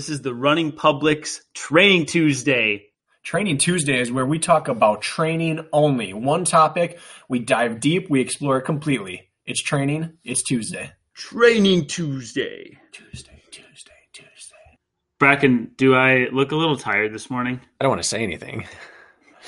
[0.00, 2.86] This is the Running Public's Training Tuesday.
[3.22, 6.14] Training Tuesday is where we talk about training only.
[6.14, 6.98] One topic,
[7.28, 9.28] we dive deep, we explore it completely.
[9.44, 10.92] It's training, it's Tuesday.
[11.12, 12.78] Training Tuesday.
[12.92, 14.78] Tuesday, Tuesday, Tuesday.
[15.18, 17.60] Bracken, do I look a little tired this morning?
[17.78, 18.66] I don't want to say anything.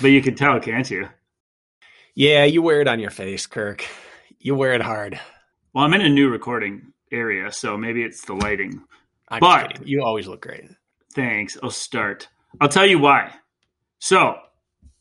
[0.02, 1.08] But you can tell, can't you?
[2.14, 3.86] Yeah, you wear it on your face, Kirk.
[4.38, 5.18] You wear it hard.
[5.72, 8.82] Well, I'm in a new recording area, so maybe it's the lighting.
[9.32, 10.64] I'm But- you always look great.
[11.14, 11.56] Thanks.
[11.62, 12.28] I'll start.
[12.60, 13.32] I'll tell you why.
[13.98, 14.36] So,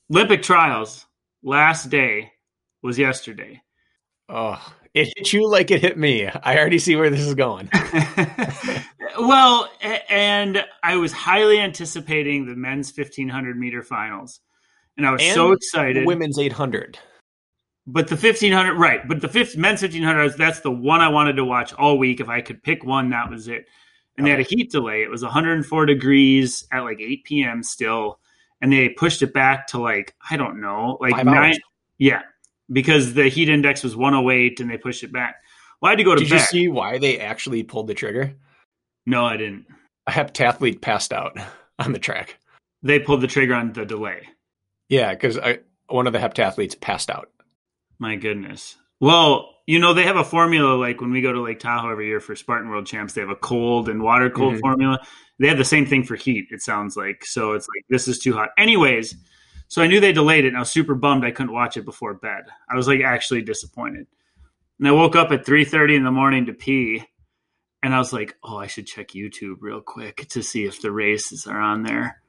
[0.09, 1.05] Olympic trials
[1.43, 2.31] last day
[2.81, 3.61] was yesterday.
[4.29, 4.59] Oh,
[4.93, 6.27] it hit you like it hit me.
[6.27, 7.69] I already see where this is going.
[9.19, 9.69] well,
[10.09, 14.39] and I was highly anticipating the men's 1500 meter finals.
[14.97, 16.05] And I was And so excited.
[16.05, 16.99] Women's 800.
[17.87, 19.07] But the 1500, right.
[19.07, 22.19] But the fifth, men's 1500, that's the one I wanted to watch all week.
[22.19, 23.65] If I could pick one, that was it.
[24.21, 25.01] And they had a heat delay.
[25.03, 27.63] It was 104 degrees at like 8 p.m.
[27.63, 28.19] still.
[28.61, 31.35] And they pushed it back to like, I don't know, like Five nine.
[31.37, 31.59] hours.
[31.97, 32.21] Yeah.
[32.71, 35.35] Because the heat index was 108 and they pushed it back.
[35.81, 36.35] Well, I had to go to Did bed.
[36.39, 38.33] you see why they actually pulled the trigger?
[39.05, 39.65] no, I didn't.
[40.07, 41.37] A heptathlete passed out
[41.79, 42.37] on the track.
[42.83, 44.27] They pulled the trigger on the delay.
[44.89, 45.39] Yeah, because
[45.87, 47.29] one of the heptathletes passed out.
[47.99, 48.77] My goodness.
[48.99, 52.07] Well, you know, they have a formula like when we go to Lake Tahoe every
[52.07, 54.59] year for Spartan World Champs, they have a cold and water cold Mhm.
[54.59, 54.99] formula.
[55.39, 57.23] They have the same thing for heat, it sounds like.
[57.25, 58.49] So it's like, this is too hot.
[58.57, 59.15] Anyways,
[59.69, 61.85] so I knew they delayed it and I was super bummed I couldn't watch it
[61.85, 62.43] before bed.
[62.69, 64.07] I was like actually disappointed.
[64.77, 67.03] And I woke up at 3.30 in the morning to pee
[67.81, 70.91] and I was like, oh, I should check YouTube real quick to see if the
[70.91, 72.20] races are on there.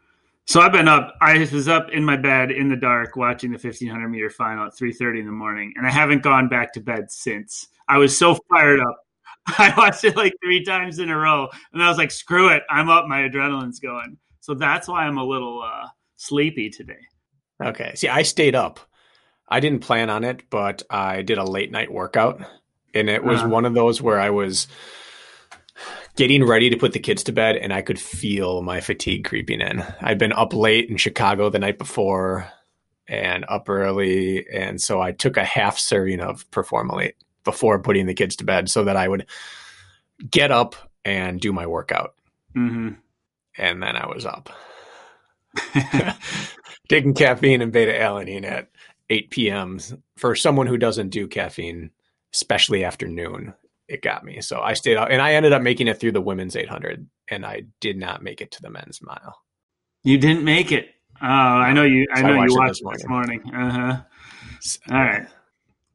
[0.47, 1.15] So I've been up.
[1.21, 4.73] I was up in my bed in the dark watching the 1500 meter final at
[4.77, 7.69] 3:30 in the morning, and I haven't gone back to bed since.
[7.89, 8.97] I was so fired up.
[9.59, 12.63] I watched it like three times in a row, and I was like, "Screw it,
[12.69, 13.07] I'm up.
[13.07, 15.87] My adrenaline's going." So that's why I'm a little uh,
[16.17, 16.99] sleepy today.
[17.63, 17.93] Okay.
[17.95, 18.81] See, I stayed up.
[19.49, 22.43] I didn't plan on it, but I did a late night workout.
[22.95, 23.49] And it was Uh-huh.
[23.51, 24.67] one of those where I was
[26.17, 29.61] getting ready to put the kids to bed and I could feel my fatigue creeping
[29.61, 29.85] in.
[30.01, 32.51] I'd been up late in Chicago the night before
[33.09, 34.47] and up early.
[34.49, 37.15] And so I took a half serving of Performalate
[37.45, 39.27] before putting the kids to bed so that I would
[40.31, 42.15] get up and do my workout.
[42.55, 42.91] hmm
[43.57, 44.51] And then I was up.
[46.89, 48.69] taking caffeine and beta alanine at
[49.11, 49.79] 8 p.m.
[50.17, 51.91] for someone who doesn't do caffeine,
[52.33, 53.55] especially afternoon.
[53.93, 54.41] It got me.
[54.41, 57.45] So I stayed out and I ended up making it through the women's 800 and
[57.45, 59.37] I did not make it to the men's mile.
[60.03, 60.89] You didn't make it.
[61.21, 62.07] Oh, I know you.
[62.11, 63.55] I So I know watched you watched this it this morning.
[63.55, 64.03] Uh huh.
[64.95, 65.27] All right.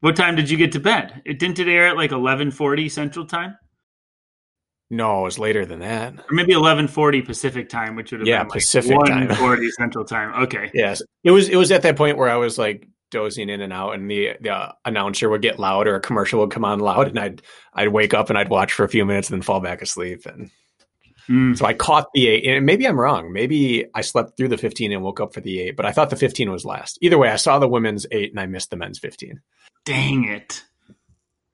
[0.02, 1.24] What time did you get to bed?
[1.26, 3.58] It didn't it air at like 11:40 Central Time,
[4.92, 6.14] No, it was later than that.
[6.14, 9.28] or maybe 11:40 Pacific Time, which would have Yeah, been like Pacific time.
[9.30, 10.44] 1:40 Central Time.
[10.44, 10.70] Okay.
[10.72, 11.02] Yes.
[11.24, 13.94] It was, it was at that point where I was like dozing in and out
[13.94, 17.20] and the, the announcer would get loud or a commercial would come on loud and
[17.20, 17.42] I'd,
[17.74, 20.26] I'd wake up and I'd watch for a few minutes and then fall back asleep.
[20.26, 20.52] And
[21.30, 21.58] Mm.
[21.58, 23.34] So I caught the eight, and maybe I'm wrong.
[23.34, 26.10] Maybe I slept through the 15 and woke up for the eight, but I thought
[26.10, 26.98] the 15 was last.
[27.02, 29.42] Either way, I saw the women's eight and I missed the men's 15.
[29.84, 30.64] Dang it.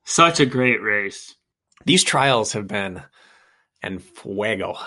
[0.03, 1.35] Such a great race.
[1.85, 3.01] These trials have been
[3.81, 4.77] and fuego.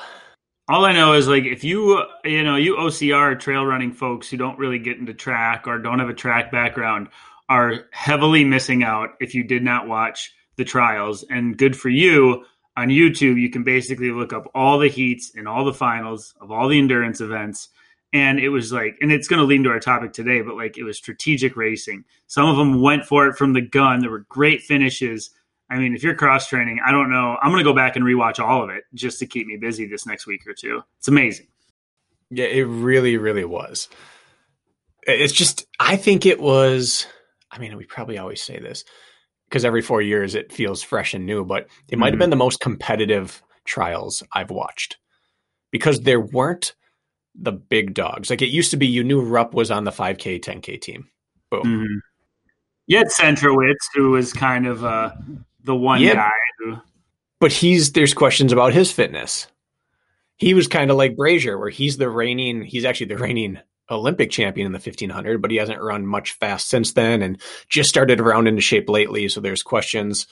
[0.69, 4.37] All I know is like if you you know you OCR trail running folks who
[4.37, 7.09] don't really get into track or don't have a track background
[7.49, 11.25] are heavily missing out if you did not watch the trials.
[11.31, 12.45] And good for you
[12.77, 16.51] on YouTube you can basically look up all the heats and all the finals of
[16.51, 17.69] all the endurance events.
[18.13, 20.79] And it was like and it's going to lead into our topic today but like
[20.79, 22.05] it was strategic racing.
[22.27, 24.01] Some of them went for it from the gun.
[24.01, 25.31] There were great finishes
[25.71, 27.37] I mean, if you're cross training, I don't know.
[27.43, 29.87] I'm going to go back and rewatch all of it just to keep me busy
[29.87, 30.83] this next week or two.
[30.99, 31.49] It's amazing.
[32.31, 33.89] Yeah, it really, really was.
[35.03, 37.07] It's just, I think it was,
[37.51, 38.85] I mean, we probably always say this
[39.49, 42.21] because every four years it feels fresh and new, but it might have Mhm.
[42.21, 44.97] been the most competitive trials I've watched
[45.71, 46.75] because there weren't
[47.35, 48.31] the big dogs.
[48.31, 51.09] Like it used to be, you knew Rupp was on the 5K, 10K team.
[51.51, 51.63] Boom.
[51.63, 51.99] Mm-hmm.
[52.89, 55.13] You had Centrowitz, who was kind of uh,
[55.67, 56.15] the one Yeah.
[56.15, 56.77] guy who.
[57.39, 59.47] But he's, there's questions about his fitness.
[60.39, 63.59] He was kind of like Brazier, where he's the reigning, he's actually the reigning
[63.91, 67.89] Olympic champion in the 1500, but he hasn't run much fast since then and just
[67.91, 69.29] started around into shape lately.
[69.29, 70.27] So there's questions.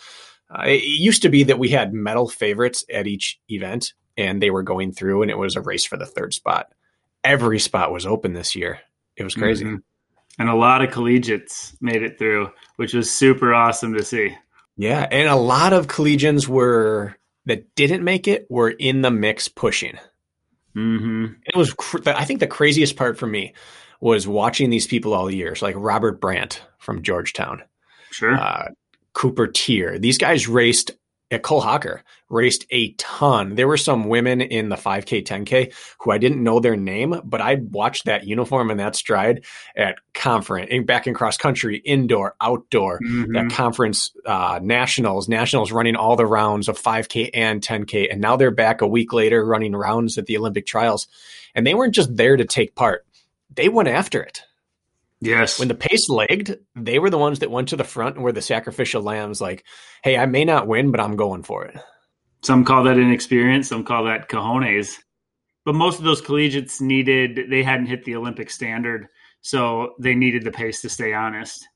[0.51, 4.51] Uh, it used to be that we had medal favorites at each event and they
[4.51, 6.73] were going through and it was a race for the third spot.
[7.23, 8.81] Every spot was open this year.
[9.17, 9.65] It was crazy.
[9.65, 9.77] Mm-hmm.
[10.39, 14.37] And a lot of collegiates made it through, which was super awesome to see.
[14.77, 15.07] Yeah.
[15.11, 17.17] And a lot of collegians were
[17.47, 19.99] that didn't make it were in the mix pushing.
[20.75, 21.27] Mm-hmm.
[21.45, 23.55] It was, cr- I think, the craziest part for me
[24.01, 27.63] was watching these people all years, like Robert Brandt from Georgetown,
[28.11, 28.69] sure, uh,
[29.13, 30.01] Cooper Teare.
[30.01, 30.91] These guys raced
[31.31, 33.55] at Cole Hocker raced a ton.
[33.55, 37.41] There were some women in the 5K, 10K who I didn't know their name, but
[37.41, 39.45] I watched that uniform and that stride
[39.77, 43.33] at conference, back in cross country, indoor, outdoor, mm-hmm.
[43.33, 48.09] that conference, uh, nationals, nationals running all the rounds of 5K and 10K.
[48.11, 51.07] And now they're back a week later running rounds at the Olympic trials.
[51.55, 53.07] And they weren't just there to take part,
[53.55, 54.43] they went after it.
[55.25, 55.59] Yes.
[55.59, 58.33] When the pace lagged, they were the ones that went to the front and were
[58.33, 59.65] the sacrificial lambs like,
[60.03, 61.77] hey, I may not win, but I'm going for it.
[62.43, 64.99] Some call that inexperience, some call that cojones.
[65.65, 69.09] But most of those collegiates needed, they hadn't hit the Olympic standard.
[69.41, 71.67] So they needed the pace to stay honest.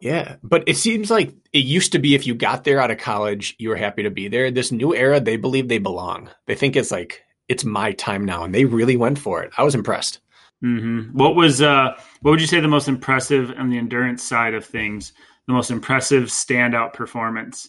[0.00, 0.36] Yeah.
[0.42, 3.56] But it seems like it used to be if you got there out of college,
[3.58, 4.50] you were happy to be there.
[4.52, 6.30] This new era, they believe they belong.
[6.46, 8.44] They think it's like, it's my time now.
[8.44, 9.50] And they really went for it.
[9.56, 10.20] I was impressed.
[10.62, 11.16] Mm-hmm.
[11.16, 14.64] What was uh, what would you say the most impressive on the endurance side of
[14.64, 15.12] things?
[15.46, 17.68] The most impressive standout performance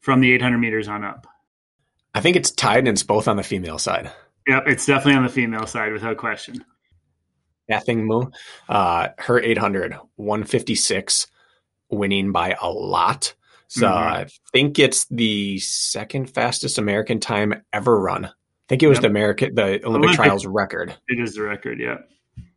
[0.00, 1.26] from the 800 meters on up.
[2.14, 4.10] I think it's tied, and it's both on the female side.
[4.48, 6.64] Yep, it's definitely on the female side without question.
[7.70, 8.24] Athing Mu,
[8.68, 11.26] uh, her 800, 156,
[11.88, 13.34] winning by a lot.
[13.68, 14.12] So mm-hmm.
[14.12, 18.24] I think it's the second fastest American time ever run.
[18.24, 18.30] I
[18.68, 19.02] think it was yep.
[19.02, 20.96] the American the Olympic, Olympic trials record.
[21.08, 21.98] It is the record, yeah.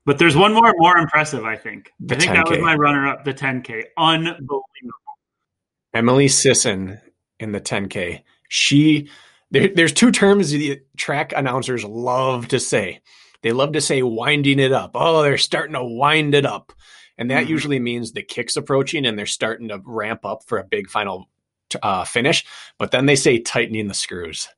[0.06, 1.92] But there's one more more impressive, I think.
[2.00, 2.36] The I think 10K.
[2.36, 3.84] that was my runner up, the 10K.
[3.98, 4.64] Unbelievable.
[5.94, 7.00] Emily Sisson
[7.40, 8.24] in the 10K.
[8.50, 9.10] She
[9.52, 13.02] there, there's two terms the track announcers love to say.
[13.44, 14.92] They love to say winding it up.
[14.96, 16.74] Oh, they're starting to wind it up.
[17.18, 17.52] And that mm-hmm.
[17.52, 21.30] usually means the kick's approaching and they're starting to ramp up for a big final
[21.84, 22.46] uh, finish.
[22.80, 24.50] But then they say tightening the screws.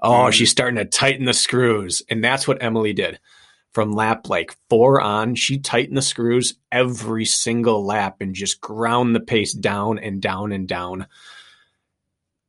[0.00, 0.30] Oh, mm-hmm.
[0.30, 2.02] she's starting to tighten the screws.
[2.08, 3.18] And that's what Emily did
[3.74, 9.14] from lap like four on, she tightened the screws every single lap and just ground
[9.14, 11.06] the pace down and down and down.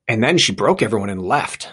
[0.07, 1.69] And then she broke everyone and left.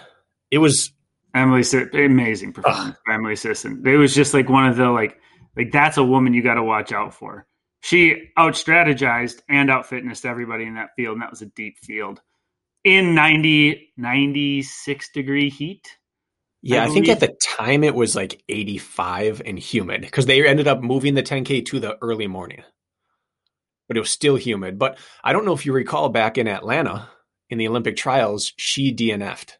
[0.49, 0.91] It was
[1.35, 1.63] Emily,
[1.93, 3.83] amazing performance uh, Emily Sisson.
[3.85, 5.19] It was just like one of the like,
[5.55, 7.45] like that's a woman you got to watch out for.
[7.81, 11.77] She out strategized and out fitnessed everybody in that field, and that was a deep
[11.79, 12.21] field
[12.83, 15.97] in 90, 96 degree heat.
[16.65, 20.47] Yeah, I, I think at the time it was like 85 and humid because they
[20.47, 22.63] ended up moving the 10K to the early morning.
[23.89, 24.79] But it was still humid.
[24.79, 27.09] But I don't know if you recall back in Atlanta
[27.49, 29.57] in the Olympic trials, she DNF'd.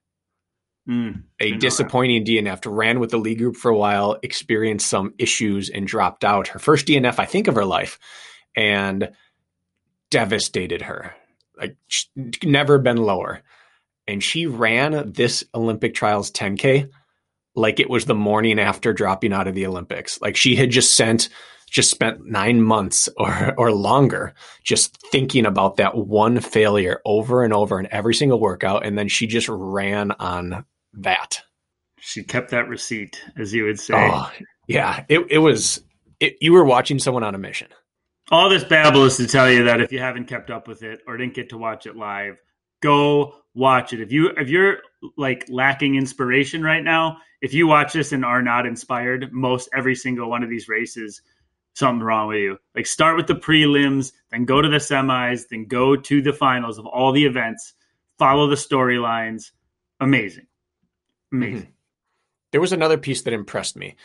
[0.90, 2.62] Mm, a disappointing DNF.
[2.66, 6.50] Ran with the lead group for a while, experienced some issues, and dropped out.
[6.50, 8.00] Her first DNF, I think, of her life,
[8.56, 9.12] and
[10.10, 11.16] devastated her.
[11.58, 11.78] Like
[12.44, 13.44] never been lower
[14.08, 16.90] and she ran this Olympic trials 10K
[17.56, 20.20] like it was the morning after dropping out of the Olympics.
[20.22, 21.30] Like she had just sent
[21.70, 24.34] just spent 9 months or or longer
[24.64, 29.08] just thinking about that one failure over and over in every single workout and then
[29.08, 31.42] she just ran on that.
[32.00, 33.94] She kept that receipt as you would say.
[33.96, 34.32] Oh,
[34.68, 35.84] yeah, it it was
[36.20, 37.68] it, you were watching someone on a mission.
[38.32, 41.02] All this babble is to tell you that if you haven't kept up with it
[41.06, 42.38] or didn't get to watch it live,
[42.82, 44.02] go watch it.
[44.02, 44.80] If you if you're
[45.18, 49.96] like lacking inspiration right now, if you watch this and are not inspired, most every
[49.96, 51.22] single one of these races,
[51.74, 52.58] something wrong with you.
[52.76, 56.78] Like start with the prelims, then go to the semis, then go to the finals
[56.78, 57.74] of all the events.
[58.18, 59.52] Follow the storylines.
[60.00, 60.48] Amazing,
[61.32, 61.62] amazing.
[61.62, 61.70] Mm-hmm.
[62.52, 63.96] There was another piece that impressed me,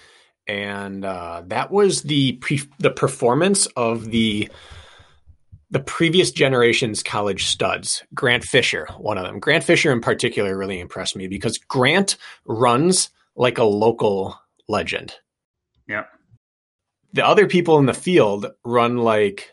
[0.46, 4.48] and uh, that was the pre- the performance of the
[5.70, 8.02] the previous generation's college studs.
[8.14, 9.38] Grant Fisher, one of them.
[9.38, 15.14] Grant Fisher in particular really impressed me because Grant runs like a local legend.
[15.86, 16.04] Yeah.
[17.12, 19.52] The other people in the field run like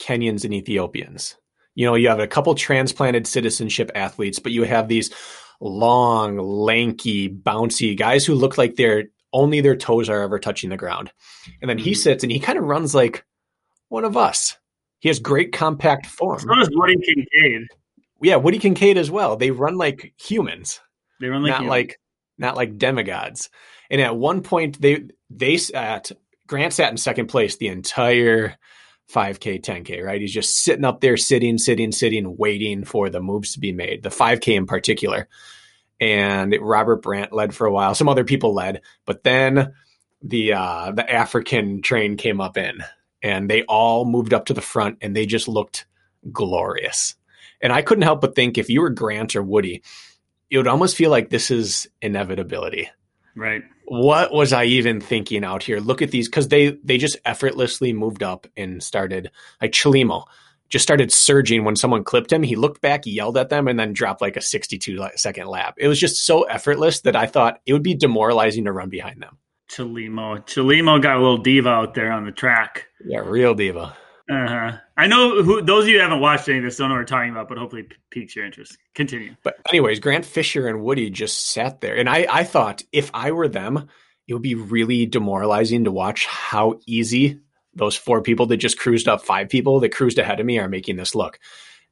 [0.00, 1.36] Kenyans and Ethiopians.
[1.74, 5.12] You know, you have a couple transplanted citizenship athletes, but you have these
[5.60, 10.76] long, lanky, bouncy guys who look like they're only their toes are ever touching the
[10.76, 11.12] ground.
[11.60, 11.98] And then he mm-hmm.
[11.98, 13.24] sits and he kind of runs like
[13.88, 14.56] one of us
[15.06, 16.40] he has great compact form.
[16.40, 17.68] So does Woody Kincaid.
[18.20, 19.36] Yeah, Woody Kincaid as well.
[19.36, 20.80] They run like humans.
[21.20, 21.70] They run like not humans.
[21.70, 22.00] like
[22.38, 23.48] not like demigods.
[23.88, 26.10] And at one point, they they sat
[26.48, 28.56] Grant sat in second place the entire
[29.14, 30.02] 5K, 10K.
[30.02, 33.70] Right, he's just sitting up there, sitting, sitting, sitting, waiting for the moves to be
[33.70, 34.02] made.
[34.02, 35.28] The 5K in particular,
[36.00, 37.94] and Robert Brandt led for a while.
[37.94, 39.72] Some other people led, but then
[40.20, 42.82] the uh, the African train came up in,
[43.22, 45.86] and they all moved up to the front, and they just looked
[46.32, 47.14] glorious.
[47.60, 49.82] And I couldn't help but think if you were Grant or Woody,
[50.50, 52.90] it would almost feel like this is inevitability.
[53.34, 53.62] Right.
[53.86, 55.78] What was I even thinking out here?
[55.78, 59.30] Look at these because they they just effortlessly moved up and started
[59.60, 60.24] like Chelimo
[60.68, 62.42] just started surging when someone clipped him.
[62.42, 65.74] He looked back, yelled at them, and then dropped like a 62 second lap.
[65.78, 69.22] It was just so effortless that I thought it would be demoralizing to run behind
[69.22, 69.38] them.
[69.70, 70.44] Chelimo.
[70.46, 72.86] Chelimo got a little diva out there on the track.
[73.04, 73.96] Yeah, real diva.
[74.28, 74.72] Uh-huh.
[74.96, 77.00] I know who those of you who haven't watched any of this don't know what
[77.00, 78.76] we're talking about, but hopefully piques your interest.
[78.94, 79.36] Continue.
[79.44, 81.96] But anyways, Grant Fisher and Woody just sat there.
[81.96, 83.88] And I, I thought if I were them,
[84.26, 87.38] it would be really demoralizing to watch how easy
[87.74, 90.68] those four people that just cruised up five people that cruised ahead of me are
[90.68, 91.38] making this look.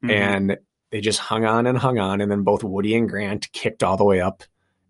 [0.02, 0.10] Mm-hmm.
[0.10, 0.56] And
[0.90, 2.20] they just hung on and hung on.
[2.20, 4.42] And then both Woody and Grant kicked all the way up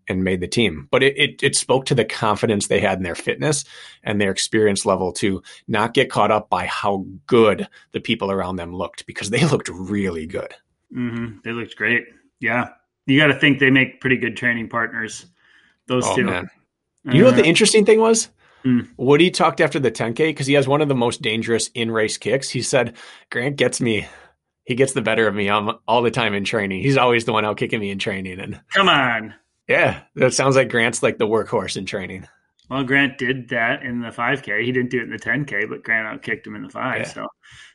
[0.07, 0.87] and made the team.
[0.91, 3.65] But it, it, it, spoke to the confidence they had in their fitness
[4.03, 8.57] and their experience level to not get caught up by how good the people around
[8.57, 10.53] them looked because they looked really good.
[10.95, 11.39] Mm-hmm.
[11.43, 12.05] They looked great.
[12.39, 12.69] Yeah.
[13.07, 15.25] You got to think they make pretty good training partners.
[15.87, 16.23] Those oh, two.
[16.23, 16.49] Man.
[17.03, 18.29] You know what the uh, interesting thing was?
[18.65, 18.89] Mm.
[18.97, 22.17] Woody talked after the 10K because he has one of the most dangerous in race
[22.17, 22.49] kicks.
[22.49, 22.95] He said,
[23.29, 24.07] Grant gets me.
[24.63, 26.81] He gets the better of me I'm, all the time in training.
[26.81, 28.39] He's always the one out kicking me in training.
[28.39, 29.35] And come on.
[29.67, 32.27] Yeah, that sounds like Grant's like the workhorse in training.
[32.69, 34.63] Well, Grant did that in the 5K.
[34.63, 36.99] He didn't do it in the 10K, but Grant out kicked him in the 5.
[36.99, 37.07] Yeah.
[37.07, 37.27] So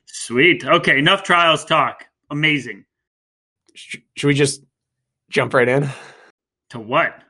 [0.06, 0.64] sweet.
[0.64, 2.06] Okay, enough trials talk.
[2.30, 2.85] Amazing.
[3.75, 4.62] Should we just
[5.30, 5.88] jump right in?
[6.70, 7.23] To what?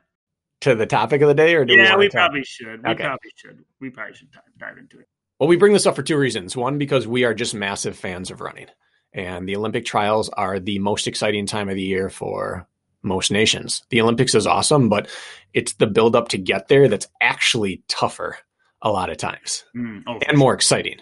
[0.61, 2.83] to the topic of the day, or do yeah, we, we probably should.
[2.83, 3.03] We okay.
[3.03, 3.63] probably should.
[3.79, 5.07] We probably should dive into it.
[5.39, 6.55] Well, we bring this up for two reasons.
[6.55, 8.67] One, because we are just massive fans of running,
[9.11, 12.67] and the Olympic trials are the most exciting time of the year for
[13.03, 13.83] most nations.
[13.89, 15.09] The Olympics is awesome, but
[15.53, 18.37] it's the build up to get there that's actually tougher
[18.81, 20.97] a lot of times mm, oh, and more exciting.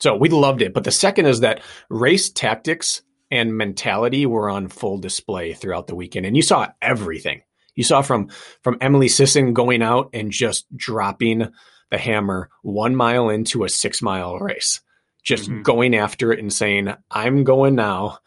[0.00, 0.74] So we loved it.
[0.74, 5.94] But the second is that race tactics and mentality were on full display throughout the
[5.94, 7.42] weekend, and you saw everything.
[7.74, 8.28] You saw from
[8.62, 11.48] from Emily Sisson going out and just dropping
[11.90, 14.80] the hammer one mile into a six mile race,
[15.22, 15.62] just mm-hmm.
[15.62, 18.18] going after it and saying, "I'm going now."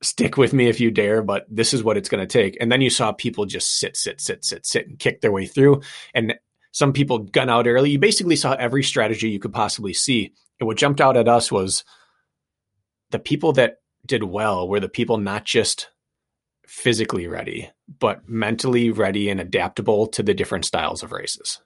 [0.00, 2.56] Stick with me if you dare, but this is what it's going to take.
[2.60, 5.46] And then you saw people just sit, sit, sit, sit, sit, and kick their way
[5.46, 5.82] through.
[6.14, 6.34] And
[6.70, 7.90] some people gun out early.
[7.90, 10.32] You basically saw every strategy you could possibly see.
[10.60, 11.84] And what jumped out at us was
[13.10, 15.90] the people that did well were the people not just
[16.66, 21.60] physically ready, but mentally ready and adaptable to the different styles of races?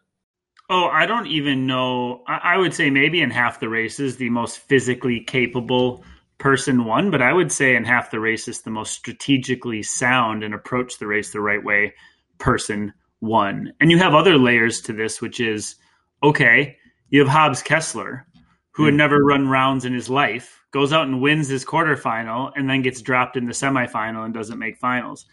[0.70, 2.22] Oh, I don't even know.
[2.26, 6.04] I would say maybe in half the races, the most physically capable
[6.42, 10.52] person won, but I would say in half the races, the most strategically sound and
[10.52, 11.94] approach the race the right way
[12.38, 13.72] person won.
[13.80, 15.76] And you have other layers to this, which is
[16.20, 16.76] okay,
[17.11, 18.26] you have Hobbs Kessler,
[18.72, 18.99] who had hmm.
[18.99, 23.02] never run rounds in his life, goes out and wins his quarterfinal, and then gets
[23.02, 25.26] dropped in the semifinal and doesn't make finals.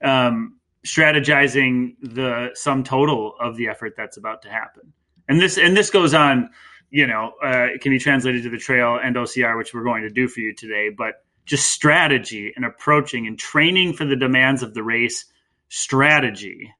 [0.00, 4.92] Um, strategizing the sum total of the effort that's about to happen,
[5.28, 6.50] and this and this goes on.
[6.90, 10.02] You know, uh, it can be translated to the trail and OCR, which we're going
[10.02, 10.90] to do for you today.
[10.96, 15.24] But just strategy and approaching and training for the demands of the race,
[15.68, 16.72] strategy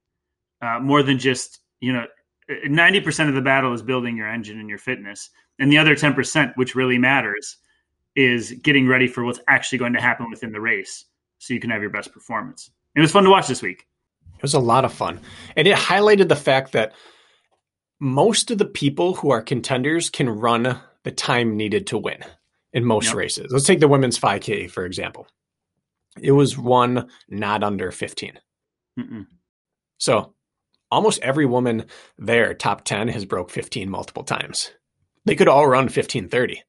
[0.62, 2.06] uh, more than just you know
[2.48, 6.56] 90% of the battle is building your engine and your fitness and the other 10%,
[6.56, 7.56] which really matters,
[8.14, 11.06] is getting ready for what's actually going to happen within the race
[11.38, 12.70] so you can have your best performance.
[12.94, 13.86] It was fun to watch this week.
[14.36, 15.20] It was a lot of fun.
[15.56, 16.92] And it highlighted the fact that
[18.00, 22.22] most of the people who are contenders can run the time needed to win
[22.72, 23.16] in most yep.
[23.16, 23.50] races.
[23.50, 25.26] Let's take the women's 5K, for example.
[26.20, 28.38] It was one not under 15.
[28.98, 29.26] Mm-mm.
[29.98, 30.34] So
[30.90, 31.86] almost every woman
[32.18, 34.70] there, top 10, has broke 15 multiple times.
[35.24, 36.62] They could all run 1530,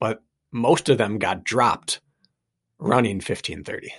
[0.00, 2.00] but most of them got dropped
[2.78, 3.92] running 1530.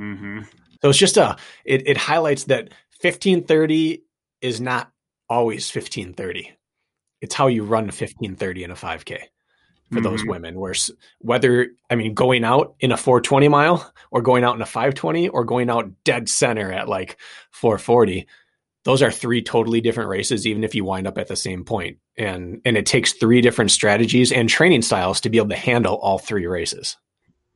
[0.00, 0.40] Mm-hmm.
[0.82, 2.70] So it's just a, it, it highlights that
[3.00, 4.02] 1530
[4.40, 4.90] is not
[5.28, 6.52] always 1530.
[7.20, 9.06] It's how you run 1530 in a 5K
[9.90, 10.02] for mm-hmm.
[10.02, 10.58] those women.
[10.58, 10.74] Where
[11.20, 15.28] whether I mean going out in a 420 mile or going out in a 520
[15.28, 17.16] or going out dead center at like
[17.52, 18.26] 440,
[18.84, 21.98] those are three totally different races even if you wind up at the same point
[22.16, 25.96] and and it takes three different strategies and training styles to be able to handle
[25.96, 26.96] all three races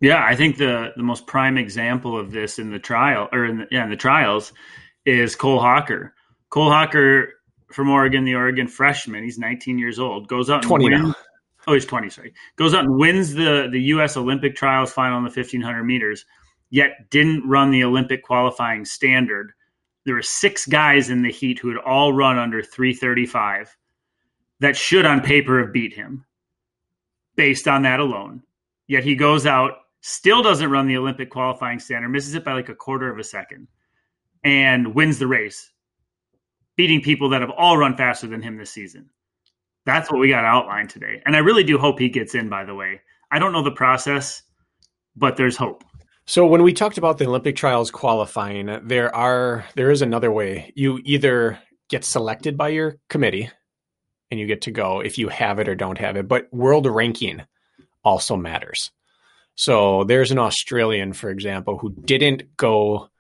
[0.01, 3.59] yeah i think the the most prime example of this in the trial or in
[3.59, 4.53] the, yeah in the trials
[5.05, 6.15] is Cole Hocker.
[6.51, 7.35] Cole Hocker
[7.73, 9.25] from Oregon, the Oregon freshman.
[9.25, 10.29] He's 19 years old.
[10.29, 11.03] Goes out and 20 wins.
[11.03, 11.15] now.
[11.67, 12.11] Oh, he's 20.
[12.11, 12.33] Sorry.
[12.57, 14.17] Goes out and wins the the U.S.
[14.17, 16.25] Olympic trials final in the 1500 meters.
[16.71, 19.53] Yet didn't run the Olympic qualifying standard.
[20.05, 23.77] There were six guys in the heat who had all run under 335
[24.61, 26.25] that should on paper have beat him
[27.37, 28.43] based on that alone.
[28.87, 32.69] Yet he goes out, still doesn't run the Olympic qualifying standard, misses it by like
[32.69, 33.69] a quarter of a second,
[34.45, 35.71] and wins the race,
[36.77, 39.09] beating people that have all run faster than him this season.
[39.87, 41.23] That's what we got outlined today.
[41.27, 43.01] And I really do hope he gets in, by the way.
[43.31, 44.43] I don't know the process,
[45.17, 45.85] but there's hope.
[46.27, 50.73] So when we talked about the Olympic trials qualifying, there are there is another way.
[50.77, 51.59] You either
[51.89, 53.51] get selected by your committee
[54.31, 56.87] and you get to go if you have it or don't have it, but world
[56.87, 57.43] ranking
[58.05, 58.93] also matters.
[59.57, 63.11] So there's an Australian, for example, who didn't go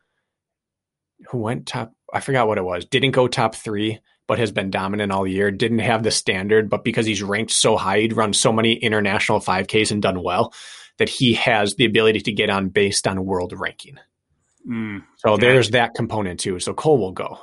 [1.28, 4.71] who went top I forgot what it was, didn't go top three, but has been
[4.71, 8.33] dominant all year, didn't have the standard, but because he's ranked so high, he'd run
[8.33, 10.52] so many international 5Ks and done well
[10.99, 13.99] that he has the ability to get on based on world ranking.
[14.69, 15.02] Mm.
[15.17, 15.37] So Yeah.
[15.40, 16.61] there's that component too.
[16.61, 17.38] So Cole will go.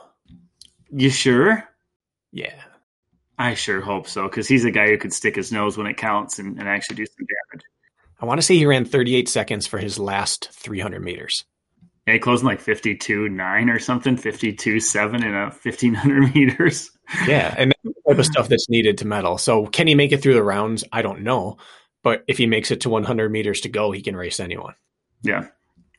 [0.92, 1.64] You sure?
[2.32, 2.54] Yeah.
[3.40, 5.98] I sure hope so, because he's a guy who could stick his nose when it
[5.98, 7.66] counts and, and actually do some damage.
[8.20, 11.46] I want to say he ran 38 seconds for his last 300 meters.
[12.08, 16.34] Yeah, he closed in like 52 9 or something, 52 7 in uh, a 1500
[16.36, 16.90] meters.
[17.28, 17.54] Yeah.
[17.58, 19.38] And that's the type of stuff that's needed to medal.
[19.38, 20.86] So can he make it through the rounds?
[20.92, 21.58] I don't know.
[22.04, 24.76] But if he makes it to 100 meters to go, he can race anyone.
[25.22, 25.48] Yeah.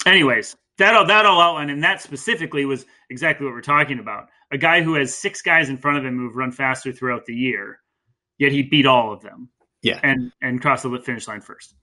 [0.07, 4.29] Anyways, that all that all outlined, and that specifically was exactly what we're talking about.
[4.51, 7.35] A guy who has six guys in front of him who've run faster throughout the
[7.35, 7.81] year,
[8.39, 9.51] yet he beat all of them.
[9.83, 10.01] Yeah.
[10.03, 11.75] And and crossed the finish line first.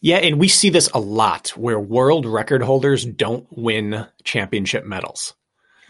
[0.00, 0.18] Yeah.
[0.18, 5.34] And we see this a lot where world record holders don't win championship medals.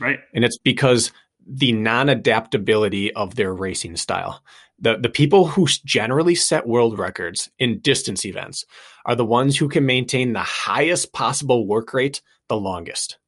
[0.00, 0.18] Right?
[0.34, 1.12] and it's because
[1.46, 4.42] the non-adaptability of their racing style.
[4.80, 8.64] The the people who generally set world records in distance events
[9.06, 13.18] are the ones who can maintain the highest possible work rate the longest.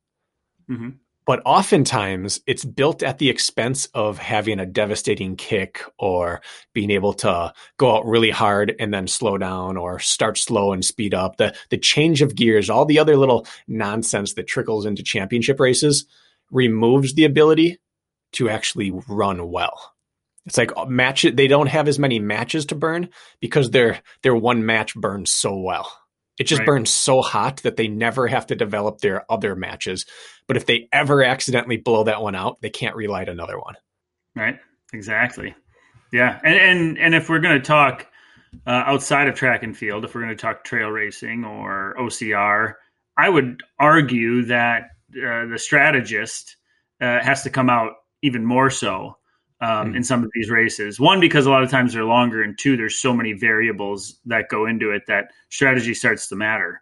[0.66, 0.90] hmm
[1.26, 6.40] But oftentimes it's built at the expense of having a devastating kick or
[6.72, 10.84] being able to go out really hard and then slow down or start slow and
[10.84, 11.36] speed up.
[11.36, 16.06] The the change of gears, all the other little nonsense that trickles into championship races
[16.52, 17.78] removes the ability
[18.32, 19.94] to actually run well.
[20.46, 23.08] It's like uh, match they don't have as many matches to burn
[23.40, 25.90] because their their one match burns so well.
[26.38, 26.66] It just Right.
[26.66, 30.04] burns so hot that they never have to develop their other matches.
[30.48, 33.74] But if they ever accidentally blow that one out, they can't relight another one.
[34.34, 34.58] Right?
[34.92, 35.54] Exactly.
[36.12, 36.38] Yeah.
[36.44, 38.06] And and and if we're gonna talk
[38.66, 42.74] uh, outside of track and field, if we're going to talk trail racing or OCR,
[43.18, 46.56] I would argue that uh, the strategist
[47.02, 49.18] uh, has to come out even more so
[49.60, 49.96] um, Mhm.
[49.96, 50.98] in some of these races.
[50.98, 54.48] One, because a lot of times they're longer, and two, there's so many variables that
[54.48, 56.80] go into it that strategy starts to matter.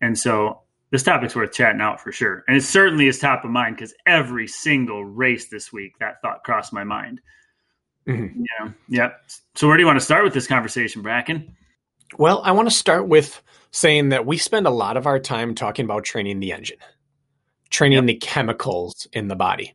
[0.00, 2.44] And so this topic's worth chatting out for sure.
[2.46, 6.44] And it certainly is top of mind because every single race this week, that thought
[6.44, 7.20] crossed my mind.
[8.06, 8.44] Mhm.
[8.60, 8.70] Yeah.
[8.88, 9.30] Yep.
[9.56, 11.56] So where do you want to start with this conversation, Bracken?
[12.18, 15.54] Well, I want to start with saying that we spend a lot of our time
[15.54, 16.78] talking about training the engine,
[17.70, 19.74] training the chemicals in the body,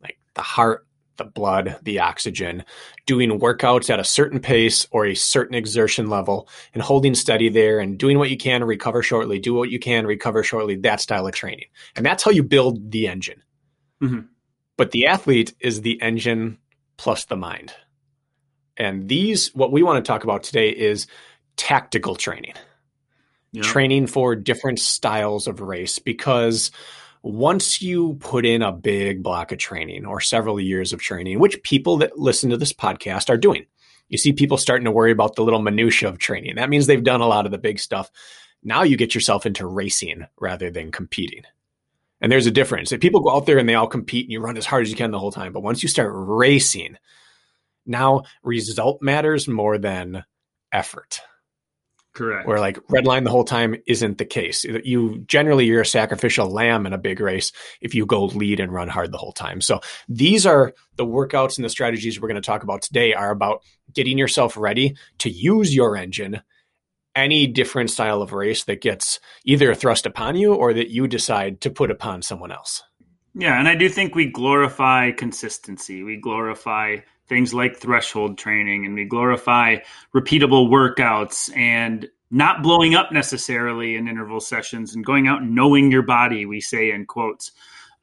[0.00, 0.86] like the heart,
[1.24, 2.64] the blood, the oxygen,
[3.06, 7.78] doing workouts at a certain pace or a certain exertion level and holding steady there
[7.78, 11.00] and doing what you can to recover shortly, do what you can, recover shortly, that
[11.00, 11.66] style of training.
[11.96, 13.42] And that's how you build the engine.
[14.02, 14.28] Mhm.
[14.76, 16.58] But the athlete is the engine
[16.96, 17.72] plus the mind.
[18.76, 21.06] And these, what we want to talk about today is
[21.56, 22.54] tactical training,
[23.52, 23.62] Yeah.
[23.62, 25.98] training for different styles of race.
[25.98, 26.70] Because
[27.22, 31.62] once you put in a big block of training or several years of training, which
[31.62, 33.64] people that listen to this podcast are doing,
[34.08, 36.56] you see people starting to worry about the little minutia of training.
[36.56, 38.10] That means they've done a lot of the big stuff.
[38.62, 41.42] Now you get yourself into racing rather than competing.
[42.20, 42.92] And there's a difference.
[42.92, 44.90] If people go out there and they all compete and you run as hard as
[44.90, 46.96] you can the whole time, but once you start racing,
[47.86, 50.24] now result matters more than
[50.72, 51.20] effort.
[52.14, 52.46] Correct.
[52.46, 54.64] Where like red line the whole time isn't the case.
[54.64, 58.70] You generally you're a sacrificial lamb in a big race if you go lead and
[58.70, 59.62] run hard the whole time.
[59.62, 63.30] So these are the workouts and the strategies we're going to talk about today are
[63.30, 63.62] about
[63.94, 66.42] getting yourself ready to use your engine
[67.14, 71.60] any different style of race that gets either thrust upon you or that you decide
[71.60, 72.82] to put upon someone else.
[73.34, 76.02] Yeah, and I do think we glorify consistency.
[76.02, 79.76] We glorify things like threshold training and we glorify
[80.14, 85.90] repeatable workouts and not blowing up necessarily in interval sessions and going out and knowing
[85.90, 87.52] your body, we say in quotes.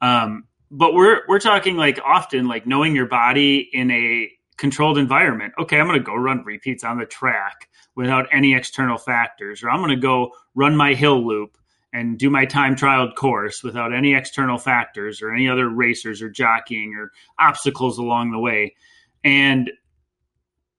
[0.02, 5.54] Um, but we're we're talking like often like knowing your body in a controlled environment.
[5.60, 9.70] Okay, I'm going to go run repeats on the track without any external factors, or
[9.70, 11.58] I'm going to go run my hill loop
[11.92, 16.30] and do my time trialed course without any external factors or any other racers or
[16.30, 18.76] jockeying or obstacles along the way.
[19.24, 19.72] And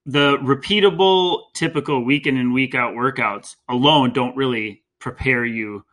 [0.06, 5.84] the repeatable, typical week in and week out workouts alone don't really prepare you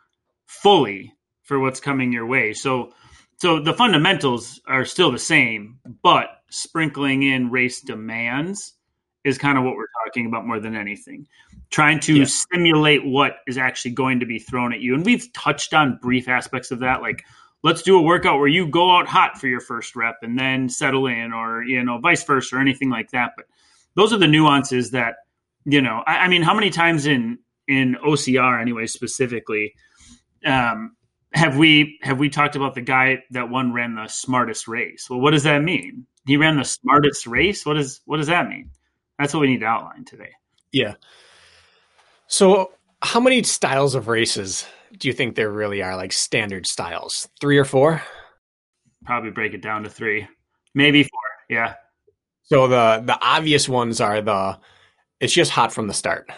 [0.45, 2.53] fully for what's coming your way.
[2.53, 2.93] So,
[3.37, 8.73] so the fundamentals are still the same, but sprinkling in race demands
[9.23, 11.27] is kind of what we're talking about more than anything.
[11.69, 12.25] Trying to yeah.
[12.25, 14.95] simulate what is actually going to be thrown at you.
[14.95, 17.25] And we've touched on brief aspects of that, like
[17.67, 20.69] let's do a workout where you go out hot for your first rep and then
[20.69, 23.33] settle in, or you know, vice versa, or anything like that.
[23.35, 23.45] But
[23.95, 25.15] those are the nuances that,
[25.65, 29.73] you know, I, I mean, how many times in in OCR anyway, specifically,
[30.45, 30.95] um,
[31.33, 35.09] have we have we talked about the guy that one ran the smartest race?
[35.09, 36.07] Well, what does that mean?
[36.25, 37.65] He ran the smartest race.
[37.65, 38.71] What does what does that mean?
[39.19, 40.31] That's what we need to outline today.
[40.71, 40.93] Yeah.
[42.27, 44.65] So, how many styles of races
[44.97, 45.95] do you think there really are?
[45.95, 48.01] Like standard styles, three or four?
[49.05, 50.27] Probably break it down to three,
[50.73, 51.21] maybe four.
[51.49, 51.75] Yeah.
[52.43, 54.59] So the the obvious ones are the
[55.19, 56.29] it's just hot from the start.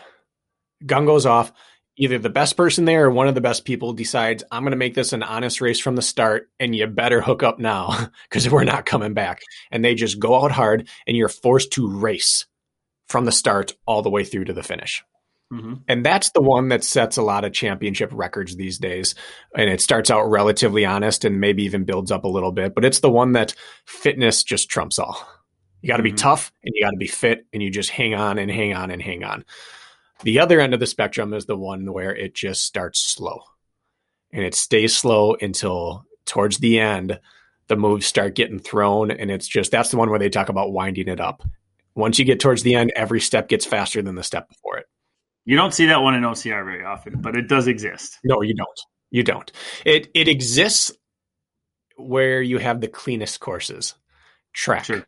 [0.85, 1.51] Gun goes off.
[1.97, 4.77] Either the best person there or one of the best people decides I'm going to
[4.77, 8.49] make this an honest race from the start, and you better hook up now because
[8.49, 9.41] we're not coming back.
[9.69, 12.45] And they just go out hard, and you're forced to race
[13.09, 15.03] from the start all the way through to the finish.
[15.51, 15.73] Mm-hmm.
[15.87, 19.15] And that's the one that sets a lot of championship records these days.
[19.55, 22.85] And it starts out relatively honest and maybe even builds up a little bit, but
[22.85, 25.27] it's the one that fitness just trumps all.
[25.81, 26.17] You got to be mm-hmm.
[26.17, 28.91] tough and you got to be fit and you just hang on and hang on
[28.91, 29.45] and hang on.
[30.23, 33.41] The other end of the spectrum is the one where it just starts slow
[34.31, 37.19] and it stays slow until towards the end
[37.67, 40.73] the moves start getting thrown and it's just that's the one where they talk about
[40.73, 41.43] winding it up.
[41.95, 44.87] Once you get towards the end every step gets faster than the step before it.
[45.45, 48.19] You don't see that one in OCR very often, but it does exist.
[48.23, 48.79] No, you don't.
[49.11, 49.51] You don't.
[49.85, 50.91] It it exists
[51.97, 53.95] where you have the cleanest courses.
[54.53, 54.85] Track.
[54.85, 55.05] Sure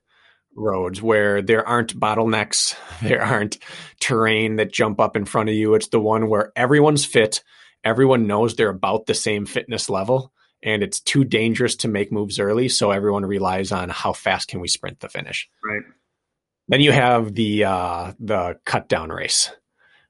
[0.55, 3.57] roads where there aren't bottlenecks, there aren't
[3.99, 5.73] terrain that jump up in front of you.
[5.75, 7.43] It's the one where everyone's fit,
[7.83, 10.31] everyone knows they're about the same fitness level,
[10.63, 14.59] and it's too dangerous to make moves early, so everyone relies on how fast can
[14.59, 15.49] we sprint the finish.
[15.63, 15.83] Right.
[16.67, 19.51] Then you have the uh, the cut down race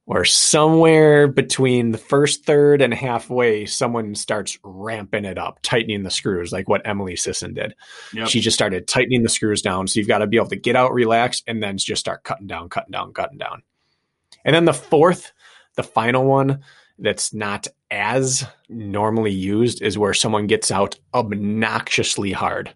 [0.05, 6.09] or somewhere between the first third and halfway, someone starts ramping it up, tightening the
[6.09, 7.75] screws, like what Emily Sisson did.
[8.13, 8.27] Yep.
[8.27, 9.87] She just started tightening the screws down.
[9.87, 12.47] So you've got to be able to get out, relax, and then just start cutting
[12.47, 13.61] down, cutting down, cutting down.
[14.43, 15.31] And then the fourth,
[15.75, 16.61] the final one
[16.97, 22.73] that's not as normally used is where someone gets out obnoxiously hard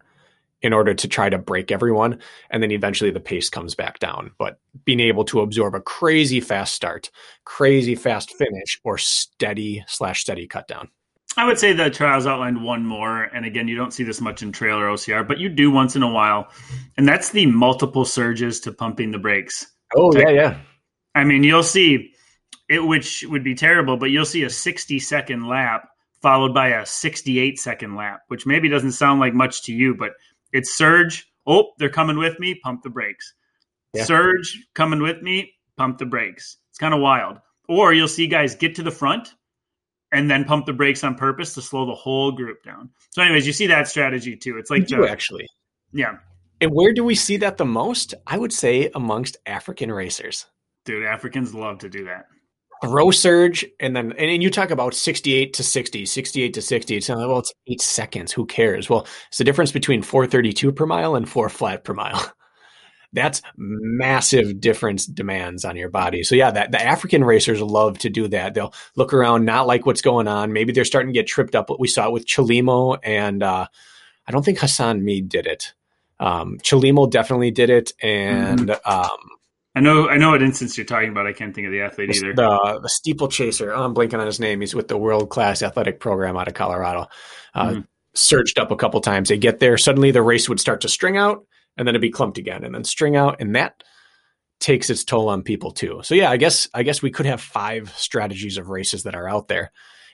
[0.66, 2.20] in order to try to break everyone.
[2.50, 4.32] And then eventually the pace comes back down.
[4.40, 7.12] But being able to absorb a crazy fast start,
[7.44, 10.90] crazy fast finish, or steady slash steady cut down.
[11.38, 13.26] I would say the trials outlined one more.
[13.26, 15.96] And again, you don't see this much in trail or OCR, but you do once
[15.96, 16.48] in a while.
[16.98, 19.68] And that's the multiple surges to pumping the brakes.
[19.96, 20.58] Oh, yeah, yeah.
[21.14, 22.12] I mean, you'll see
[22.68, 25.90] it, which would be terrible, but you'll see a 60 second lap
[26.24, 30.14] followed by a 68 second lap, which maybe doesn't sound like much to you, but
[30.56, 31.28] it's surge.
[31.46, 32.56] Oh, they're coming with me.
[32.56, 33.34] Pump the brakes.
[33.94, 34.06] Yeah.
[34.06, 35.52] Surge coming with me.
[35.78, 36.58] Pump the brakes.
[36.70, 37.40] It's kind of wild.
[37.68, 39.34] Or you'll see guys get to the front
[40.12, 42.90] and then pump the brakes on purpose to slow the whole group down.
[43.10, 44.58] So, anyways, you see that strategy too.
[44.58, 45.46] It's like do actually.
[45.92, 46.18] Yeah.
[46.62, 48.14] And where do we see that the most?
[48.26, 50.46] I would say amongst African racers.
[50.86, 52.28] Dude, Africans love to do that
[52.86, 57.10] throw surge and then and you talk about 68 to 60 68 to 60 it's
[57.10, 58.32] like well it's eight seconds.
[58.32, 58.90] Who cares?
[58.90, 62.34] Well it's the difference between 432 per mile and four flat per mile.
[63.14, 66.24] That's massive difference demands on your body.
[66.24, 68.54] So yeah that the african racers love to do that.
[68.54, 70.54] They'll look around not like what's going on.
[70.54, 71.68] Maybe they're starting to get tripped up.
[71.68, 73.68] But we saw it with chelimo and uh,
[74.28, 75.74] i don't think hassan mead did it.
[76.20, 78.90] Um, chelimo definitely did it and mm-hmm.
[78.90, 79.35] um,
[79.76, 81.28] I know, I know what instance you're talking about.
[81.28, 82.34] I can't think of the athlete either.
[82.34, 83.74] The, the steeplechaser.
[83.74, 84.62] Oh, I'm blanking on his name.
[84.62, 87.08] He's with the world class athletic program out of Colorado.
[87.54, 87.82] Uh, mm-hmm.
[88.14, 89.28] Surged up a couple times.
[89.28, 89.78] They get there.
[89.78, 91.46] Suddenly, the race would start to string out,
[91.78, 93.84] and then it'd be clumped again, and then string out, and that
[94.62, 96.00] takes its toll on people too.
[96.04, 99.28] So yeah, I guess I guess we could have five strategies of races that are
[99.28, 99.74] out there,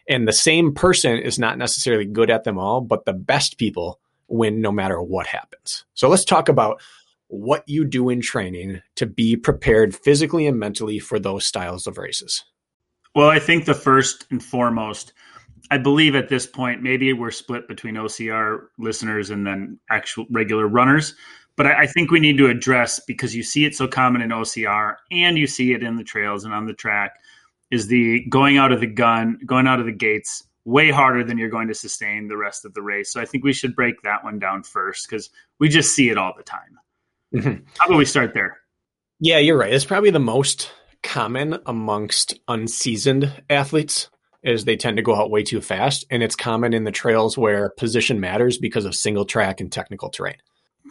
[0.10, 4.00] and the same person is not necessarily good at them all, but the best people
[4.28, 5.86] win no matter what happens.
[5.94, 6.82] So let's talk about
[7.32, 11.98] what you do in training to be prepared physically and mentally for those styles of
[11.98, 12.44] races?
[13.16, 15.14] Well, I think the first and foremost
[15.72, 20.68] I believe at this point, maybe we're split between OCR listeners and then actual regular
[20.68, 21.16] runners.
[21.56, 24.32] But I, I think we need to address because you see it so common in
[24.32, 27.14] OCR and you see it in the trails and on the track
[27.72, 31.38] is the going out of the gun, going out of the gates way harder than
[31.38, 33.12] you're going to sustain the rest of the race.
[33.14, 36.18] So I think we should break that one down first because we just see it
[36.18, 36.81] all the time.
[37.34, 37.64] Mm-hmm.
[37.78, 38.58] How about we start there?
[39.20, 39.74] Yeah, you're right.
[39.74, 40.72] It's probably the most
[41.04, 44.10] common amongst unseasoned athletes
[44.44, 47.38] is they tend to go out way too fast and it's common in the trails
[47.38, 50.38] where position matters because of single track and technical terrain.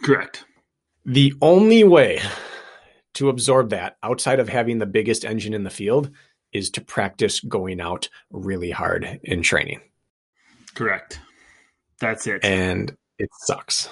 [0.03, 0.45] Correct.
[1.05, 2.21] The only way
[3.15, 6.11] to absorb that outside of having the biggest engine in the field
[6.53, 9.81] is to practice going out really hard in training.
[10.73, 11.19] Correct.
[11.99, 12.43] That's it.
[12.43, 13.89] And it sucks.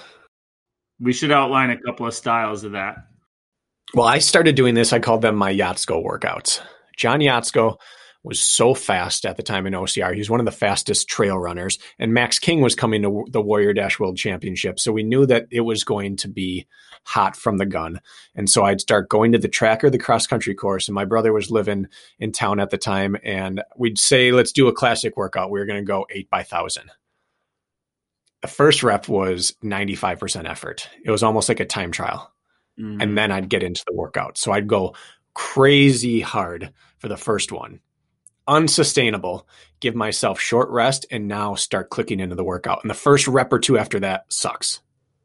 [0.99, 2.95] We should outline a couple of styles of that.
[3.93, 4.93] Well, I started doing this.
[4.93, 6.61] I called them my Yatsko workouts.
[6.95, 7.77] John Yatsko
[8.23, 10.13] was so fast at the time in OCR.
[10.13, 11.79] He was one of the fastest trail runners.
[11.97, 14.79] And Max King was coming to the Warrior Dash World Championship.
[14.79, 16.67] So we knew that it was going to be
[17.05, 18.01] hot from the gun.
[18.35, 20.87] And so I'd start going to the tracker, the cross country course.
[20.89, 21.87] And my brother was living
[22.19, 23.15] in town at the time.
[23.23, 25.49] And we'd say, let's do a classic workout.
[25.49, 26.91] We were going to go eight by thousand.
[28.41, 30.89] The first rep was 95% effort.
[31.03, 32.31] It was almost like a time trial.
[32.79, 33.01] Mm-hmm.
[33.01, 34.37] And then I'd get into the workout.
[34.37, 34.95] So I'd go
[35.33, 37.81] crazy hard for the first one
[38.49, 39.47] unsustainable.
[39.79, 42.79] Give myself short rest and now start clicking into the workout.
[42.83, 44.81] And the first rep or two after that sucks.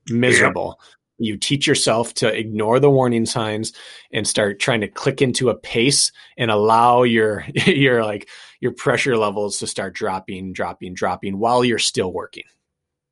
[0.08, 0.78] Miserable.
[0.78, 0.86] Yeah.
[1.16, 3.72] You teach yourself to ignore the warning signs
[4.12, 8.28] and start trying to click into a pace and allow your your like
[8.60, 12.44] your pressure levels to start dropping, dropping, dropping while you're still working.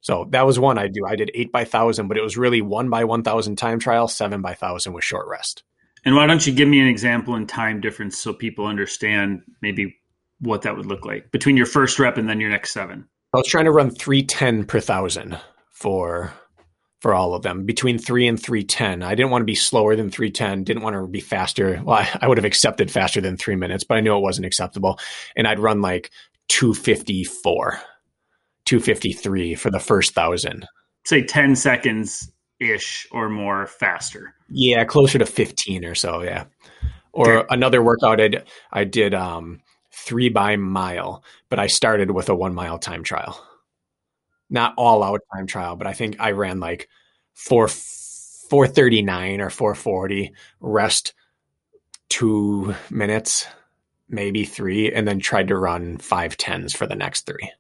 [0.03, 1.07] So that was one I do.
[1.07, 4.09] I did eight by thousand, but it was really one by one thousand time trial,
[4.09, 5.63] seven by thousand with short rest.
[6.05, 9.97] And why don't you give me an example in time difference so people understand maybe
[10.41, 13.09] what that would look like between your first rep and then your next seven.
[13.33, 15.39] I was trying to run 310 per thousand
[15.71, 16.33] for
[17.01, 20.09] for all of them between 3 and 310 i didn't want to be slower than
[20.09, 23.57] 310 didn't want to be faster well I, I, would have accepted faster than three
[23.57, 25.01] minutes but i knew it wasn't acceptable
[25.35, 26.13] and i'd run like
[26.49, 27.81] 254
[28.65, 30.67] 253 for the first thousand
[31.05, 36.45] say 10 seconds ish or more faster yeah closer to 15 or so yeah
[37.13, 37.47] or okay.
[37.51, 39.61] another workout i did i did um
[39.93, 43.41] three by mile, but I started with a one mile time trial.
[44.51, 46.89] Not all out time trial, but I think I ran like
[47.35, 51.15] four four thirty nine or four forty, rest
[52.09, 53.47] two minutes,
[54.09, 57.51] maybe three, and then tried to run five tens for the next three.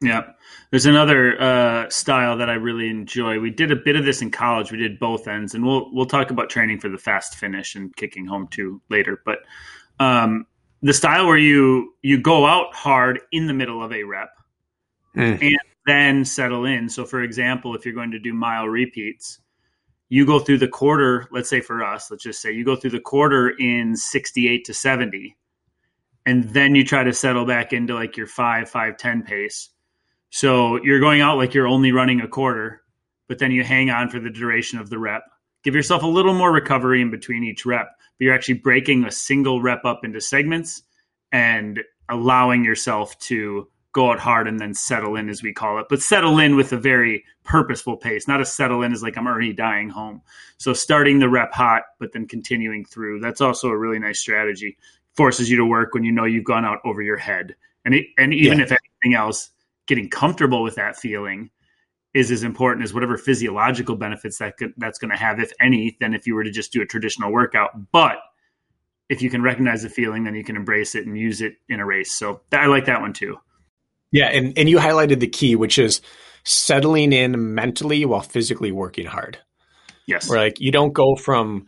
[0.00, 0.22] Yeah.
[0.70, 3.38] There's another uh, style that I really enjoy.
[3.38, 4.72] We did a bit of this in college.
[4.72, 7.94] We did both ends, and we'll we'll talk about training for the fast finish and
[7.96, 9.20] kicking home too later.
[9.24, 9.40] But
[9.98, 10.46] um,
[10.82, 14.30] the style where you you go out hard in the middle of a rep
[15.16, 15.40] mm.
[15.42, 16.88] and then settle in.
[16.88, 19.40] So, for example, if you're going to do mile repeats,
[20.08, 21.28] you go through the quarter.
[21.30, 24.74] Let's say for us, let's just say you go through the quarter in 68 to
[24.74, 25.36] 70,
[26.26, 29.70] and then you try to settle back into like your five five ten pace.
[30.30, 32.82] So you're going out like you're only running a quarter,
[33.28, 35.24] but then you hang on for the duration of the rep.
[35.62, 37.90] Give yourself a little more recovery in between each rep
[38.20, 40.82] but you're actually breaking a single rep up into segments
[41.32, 45.86] and allowing yourself to go out hard and then settle in, as we call it,
[45.88, 49.26] but settle in with a very purposeful pace, not a settle in as like I'm
[49.26, 50.20] already dying home.
[50.58, 53.20] So starting the rep hot, but then continuing through.
[53.20, 54.76] That's also a really nice strategy.
[55.16, 57.56] Forces you to work when you know you've gone out over your head.
[57.86, 58.64] And it, and even yeah.
[58.64, 59.50] if anything else,
[59.90, 61.50] getting comfortable with that feeling
[62.14, 65.96] is as important as whatever physiological benefits that could, that's going to have, if any,
[66.00, 67.70] than if you were to just do a traditional workout.
[67.92, 68.18] But
[69.08, 71.80] if you can recognize the feeling, then you can embrace it and use it in
[71.80, 72.16] a race.
[72.16, 73.36] So I like that one too.
[74.12, 76.00] Yeah, and and you highlighted the key, which is
[76.44, 79.38] settling in mentally while physically working hard.
[80.06, 81.66] Yes, where like you don't go from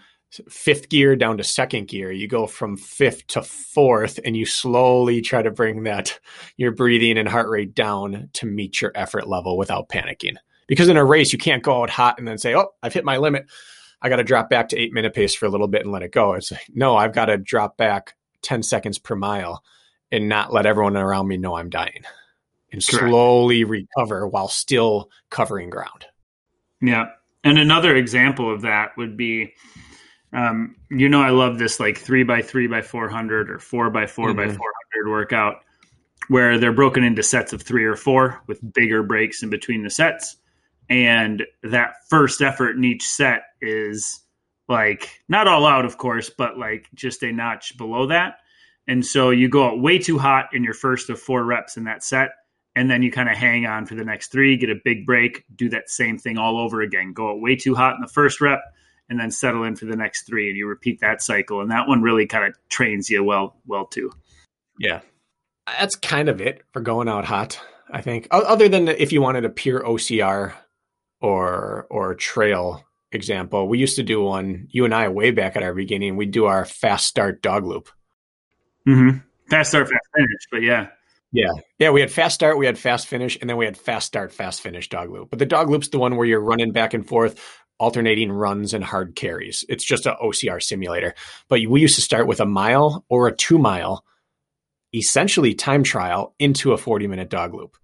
[0.49, 2.11] fifth gear down to second gear.
[2.11, 6.19] You go from fifth to fourth, and you slowly try to bring that
[6.57, 10.37] your breathing and heart rate down to meet your effort level without panicking.
[10.67, 13.05] Because in a race, you can't go out hot and then say, "Oh, I've hit
[13.05, 13.47] my limit.
[14.01, 16.03] I got to drop back to eight minute pace for a little bit and let
[16.03, 19.63] it go." It's like, no, I've got to drop back ten seconds per mile
[20.11, 22.05] and not let everyone around me know I'm dying,
[22.73, 23.09] and Correct.
[23.09, 26.07] slowly recover while still covering ground.
[26.81, 27.11] Yeah,
[27.45, 29.55] and another example of that would be
[30.33, 34.07] um, you know, I love this like three by three by 400 or four by
[34.07, 34.37] 4 mm-hmm.
[34.37, 35.57] by 400 workout
[36.29, 39.91] where they're broken into sets of three or four with bigger breaks in between the
[39.91, 40.37] sets.
[40.89, 44.21] And that first effort in each set is
[44.69, 48.37] like not all out, of course, but like just a notch below that.
[48.89, 51.85] And so you go out way too hot in your first of four reps in
[51.85, 52.31] that set.
[52.75, 55.45] and then you kind of hang on for the next three, get a big break,
[55.57, 57.13] do that same thing all over again.
[57.13, 58.63] Go out way too hot in the first rep,
[59.09, 61.61] and then settle in for the next three, and you repeat that cycle.
[61.61, 64.11] And that one really kind of trains you well, well too.
[64.79, 65.01] Yeah,
[65.67, 67.61] that's kind of it for going out hot.
[67.91, 70.55] I think, other than if you wanted a pure OCR
[71.21, 74.67] or or trail example, we used to do one.
[74.71, 77.91] You and I way back at our beginning, we do our fast start dog loop.
[78.89, 79.19] Mm-hmm.
[79.51, 80.47] Fast start, fast finish.
[80.51, 80.89] But yeah,
[81.33, 81.51] yeah.
[81.79, 81.91] Yeah.
[81.91, 84.61] We had fast start, we had fast finish, and then we had fast start, fast
[84.61, 85.31] finish dog loop.
[85.31, 87.41] But the dog loop's the one where you're running back and forth,
[87.83, 89.65] alternating runs and hard carries.
[89.69, 91.15] It's just an OCR simulator.
[91.49, 94.05] But we used to start with a mile or a two mile,
[94.95, 97.77] essentially time trial into a 40 minute dog loop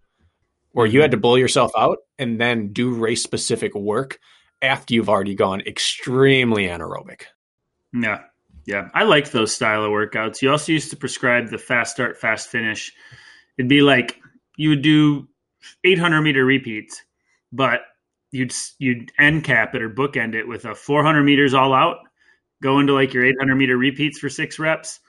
[0.70, 4.20] where you had to blow yourself out and then do race specific work
[4.62, 7.22] after you've already gone extremely anaerobic.
[7.92, 8.20] Yeah.
[8.66, 8.88] Yeah.
[8.94, 10.42] I like those style of workouts.
[10.42, 12.92] You also used to prescribe the fast start, fast finish
[13.58, 14.20] it'd be like
[14.56, 15.28] you would do
[15.84, 17.02] 800 meter repeats,
[17.52, 17.80] but
[18.30, 21.98] you'd you'd end cap it or bookend it with a 400 meters all out,
[22.62, 25.00] go into like your 800 meter repeats for six reps,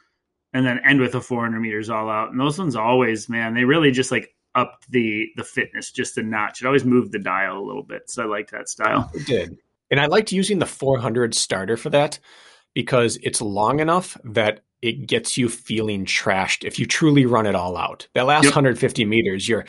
[0.54, 2.32] and then end with a 400 meters all out.
[2.32, 6.24] And those ones always, man, they really just like upped the the fitness just a
[6.24, 6.62] notch.
[6.62, 9.10] It always moved the dial a little bit, so I liked that style.
[9.14, 9.58] It did,
[9.92, 12.20] and I liked using the 400 starter for that
[12.74, 17.56] because it's long enough that it gets you feeling trashed if you truly run it
[17.56, 18.08] all out.
[18.14, 18.54] That last yep.
[18.54, 19.66] 150 meters, your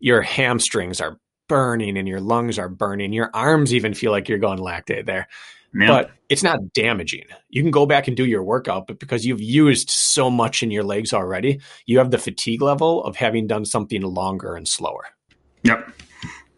[0.00, 1.18] your hamstrings are
[1.50, 3.12] burning and your lungs are burning.
[3.12, 5.26] Your arms even feel like you're going lactate there.
[5.72, 7.24] But it's not damaging.
[7.48, 10.70] You can go back and do your workout, but because you've used so much in
[10.70, 15.06] your legs already, you have the fatigue level of having done something longer and slower.
[15.64, 15.92] Yep.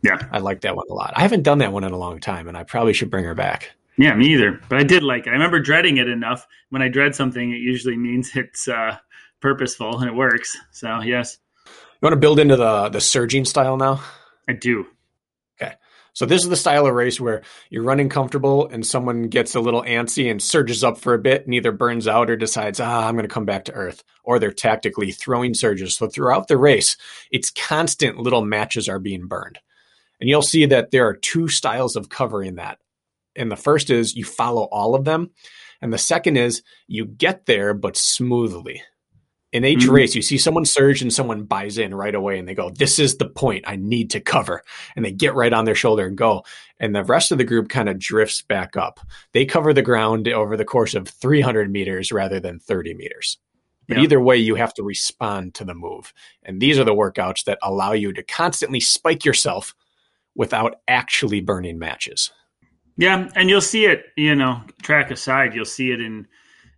[0.02, 0.18] Yeah.
[0.31, 1.12] I like that one a lot.
[1.16, 3.35] I haven't done that one in a long time, and I probably should bring her
[3.35, 3.72] back.
[3.98, 4.61] Yeah, me either.
[4.68, 5.31] But I did like it.
[5.31, 6.46] I remember dreading it enough.
[6.70, 8.96] When I dread something, it usually means it's uh,
[9.40, 10.57] purposeful and it works.
[10.70, 11.38] So yes.
[11.66, 14.00] You want to build into the the surging style now?
[14.48, 14.87] I do.
[15.61, 15.74] Okay.
[16.14, 19.61] So this is the style of race where you're running comfortable and someone gets a
[19.61, 23.07] little antsy and surges up for a bit and either burns out or decides, ah,
[23.09, 24.05] I'm going to come back to earth.
[24.22, 25.96] Or they're tactically throwing surges.
[25.96, 26.96] So throughout the race,
[27.31, 29.59] it's constant little matches are being burned.
[30.20, 32.78] And you'll see that there are two styles of covering that.
[33.35, 35.31] And the first is you follow all of them.
[35.81, 38.83] And the second is you get there, but smoothly.
[39.52, 39.92] In each mm-hmm.
[39.92, 42.98] race, you see someone surge and someone buys in right away and they go, This
[42.98, 44.62] is the point I need to cover.
[44.96, 46.44] And they get right on their shoulder and go.
[46.80, 48.98] And the rest of the group kind of drifts back up.
[49.32, 53.38] They cover the ground over the course of 300 meters rather than 30 meters.
[53.88, 56.14] But either way, you have to respond to the move.
[56.44, 59.74] And these are the workouts that allow you to constantly spike yourself
[60.34, 62.30] without actually burning matches.
[62.96, 66.26] Yeah, and you'll see it, you know, track aside, you'll see it in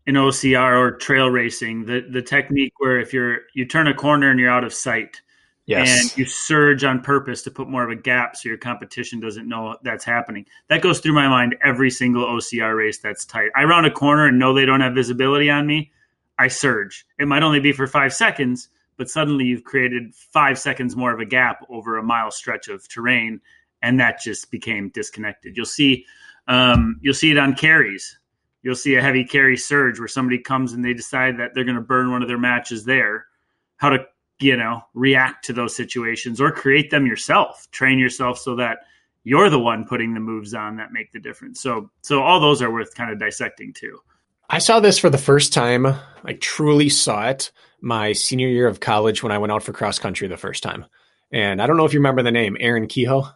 [0.06, 1.86] in OCR or trail racing.
[1.86, 5.20] The the technique where if you're you turn a corner and you're out of sight.
[5.66, 5.88] Yes.
[5.98, 9.48] And you surge on purpose to put more of a gap so your competition doesn't
[9.48, 10.44] know that's happening.
[10.68, 13.48] That goes through my mind every single OCR race that's tight.
[13.56, 15.90] I round a corner and know they don't have visibility on me.
[16.38, 17.06] I surge.
[17.18, 21.20] It might only be for five seconds, but suddenly you've created five seconds more of
[21.20, 23.40] a gap over a mile stretch of terrain
[23.84, 25.56] and that just became disconnected.
[25.56, 26.06] You'll see,
[26.48, 28.18] um, you'll see it on carries.
[28.64, 31.76] You'll see a heavy carry surge where somebody comes and they decide that they're going
[31.76, 33.26] to burn one of their matches there.
[33.76, 34.06] How to
[34.40, 37.68] you know react to those situations or create them yourself.
[37.70, 38.78] Train yourself so that
[39.22, 41.60] you're the one putting the moves on that make the difference.
[41.60, 44.00] So so all those are worth kind of dissecting too.
[44.48, 45.86] I saw this for the first time.
[46.24, 49.98] I truly saw it my senior year of college when I went out for cross
[49.98, 50.86] country the first time.
[51.30, 53.28] And I don't know if you remember the name Aaron Kehoe.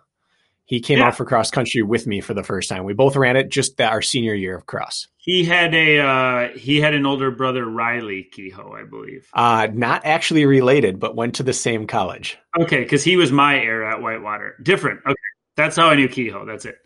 [0.68, 1.06] He came yeah.
[1.06, 2.84] out for cross country with me for the first time.
[2.84, 5.06] We both ran it just that our senior year of cross.
[5.16, 9.26] He had a uh, he had an older brother, Riley Kehoe, I believe.
[9.32, 12.36] Uh, not actually related, but went to the same college.
[12.60, 14.56] Okay, because he was my era at Whitewater.
[14.62, 15.00] Different.
[15.06, 15.14] Okay,
[15.56, 16.44] that's how I knew Kehoe.
[16.44, 16.76] That's it.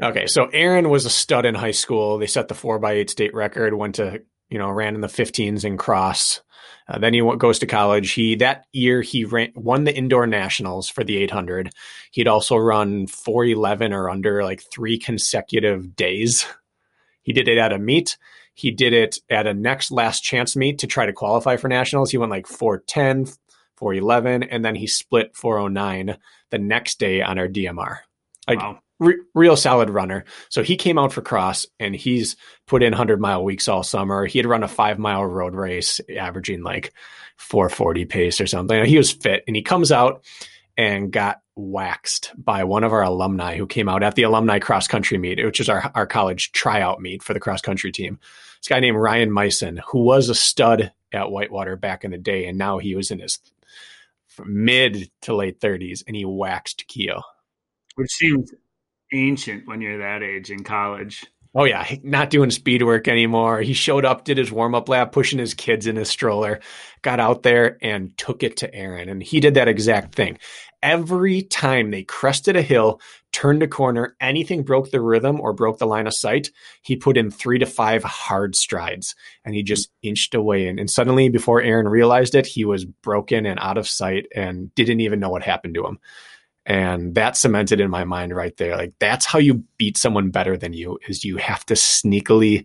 [0.00, 2.18] Okay, so Aaron was a stud in high school.
[2.18, 3.74] They set the four by eight state record.
[3.74, 6.42] Went to you know ran in the 15s in cross.
[6.88, 8.12] Uh, then he goes to college.
[8.12, 11.70] He that year he ran, won the indoor nationals for the 800.
[12.10, 16.46] He'd also run 411 or under like three consecutive days.
[17.22, 18.18] He did it at a meet.
[18.54, 22.10] He did it at a next last chance meet to try to qualify for nationals.
[22.10, 23.32] He went like 410,
[23.76, 26.18] 411, and then he split 409
[26.50, 27.98] the next day on our DMR.
[28.46, 30.24] Like wow re- real solid runner.
[30.48, 32.36] So he came out for cross and he's
[32.66, 34.26] put in 100 mile weeks all summer.
[34.26, 36.92] He had run a five mile road race, averaging like
[37.36, 38.84] 440 pace or something.
[38.84, 40.24] He was fit and he comes out
[40.76, 44.88] and got waxed by one of our alumni who came out at the alumni cross
[44.88, 48.18] country meet, which is our, our college tryout meet for the cross country team.
[48.60, 52.46] This guy named Ryan Myson, who was a stud at Whitewater back in the day,
[52.46, 53.38] and now he was in his
[54.44, 57.22] mid to late 30s, and he waxed Kehoe.
[57.96, 58.54] Which seems
[59.12, 61.24] ancient when you're that age in college.
[61.54, 63.60] Oh yeah, not doing speed work anymore.
[63.60, 66.60] He showed up, did his warm up lap, pushing his kids in his stroller,
[67.02, 69.10] got out there and took it to Aaron.
[69.10, 70.38] And he did that exact thing.
[70.82, 73.02] Every time they crested a hill,
[73.32, 76.50] turned a corner, anything broke the rhythm or broke the line of sight,
[76.80, 80.66] he put in three to five hard strides and he just inched away.
[80.68, 84.74] And, and suddenly, before Aaron realized it, he was broken and out of sight and
[84.74, 85.98] didn't even know what happened to him.
[86.64, 88.76] And that cemented in my mind right there.
[88.76, 92.64] Like that's how you beat someone better than you is you have to sneakily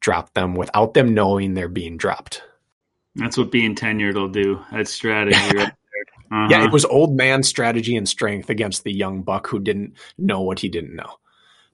[0.00, 2.42] drop them without them knowing they're being dropped.
[3.14, 4.60] That's what being tenured will do.
[4.70, 5.72] That's strategy right
[6.30, 6.48] uh-huh.
[6.50, 10.42] Yeah, it was old man strategy and strength against the young buck who didn't know
[10.42, 11.16] what he didn't know.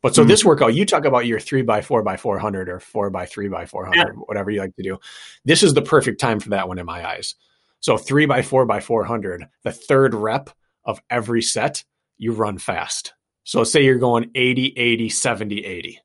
[0.01, 0.28] But so mm-hmm.
[0.28, 3.26] this workout, you talk about your three by four by four hundred or four by
[3.26, 4.22] three by four hundred, yeah.
[4.26, 4.99] whatever you like to do.
[5.45, 7.35] This is the perfect time for that one in my eyes.
[7.80, 10.51] So three by four by four hundred, the third rep
[10.85, 11.85] of every set,
[12.18, 13.14] you run fast.
[13.45, 16.01] So say you're going 80, 80, 70, 80.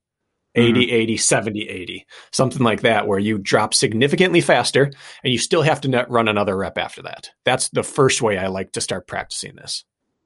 [0.55, 0.95] 80, mm-hmm.
[0.95, 4.91] 80, 70, 80, something like that, where you drop significantly faster
[5.23, 7.29] and you still have to run another rep after that.
[7.45, 9.85] That's the first way I like to start practicing this.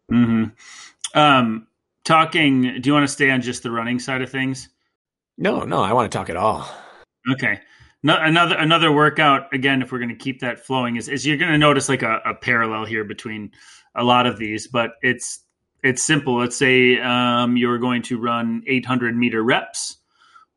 [0.10, 1.18] Mm-hmm.
[1.20, 1.68] Um,
[2.06, 4.70] talking, do you want to stay on just the running side of things?
[5.38, 6.70] No, no, I want to talk at all.
[7.32, 7.60] Okay.
[8.02, 9.82] No, another another workout again.
[9.82, 12.20] If we're going to keep that flowing, is, is you're going to notice like a,
[12.26, 13.52] a parallel here between
[13.96, 15.40] a lot of these, but it's
[15.84, 16.38] it's simple.
[16.38, 19.98] Let's say um, you're going to run 800 meter reps.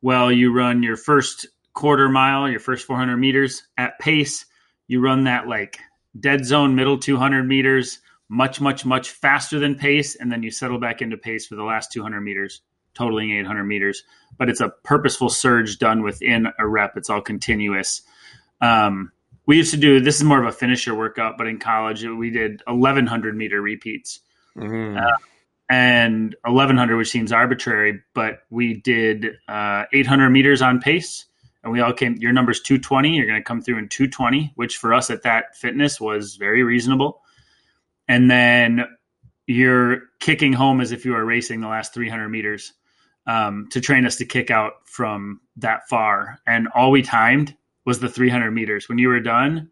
[0.01, 4.47] Well, you run your first quarter mile, your first 400 meters at pace.
[4.87, 5.78] You run that like
[6.18, 10.78] dead zone middle 200 meters, much, much, much faster than pace, and then you settle
[10.78, 12.62] back into pace for the last 200 meters,
[12.95, 14.05] totaling 800 meters.
[14.39, 16.97] But it's a purposeful surge done within a rep.
[16.97, 18.03] It's all continuous.
[18.61, 19.12] Um,
[19.47, 22.30] we used to do this is more of a finisher workout, but in college we
[22.30, 24.20] did 1100 meter repeats.
[24.57, 24.99] Mm-hmm.
[24.99, 25.16] Uh,
[25.68, 31.24] and 1100, which seems arbitrary, but we did uh, 800 meters on pace.
[31.64, 33.16] And we all came, your number's 220.
[33.16, 36.62] You're going to come through in 220, which for us at that fitness was very
[36.62, 37.20] reasonable.
[38.07, 38.84] And then
[39.49, 42.72] you're kicking home as if you were racing the last 300 meters
[43.26, 46.38] um, to train us to kick out from that far.
[46.47, 47.57] And all we timed
[47.87, 48.89] was the 300 meters.
[48.89, 49.70] When you were done,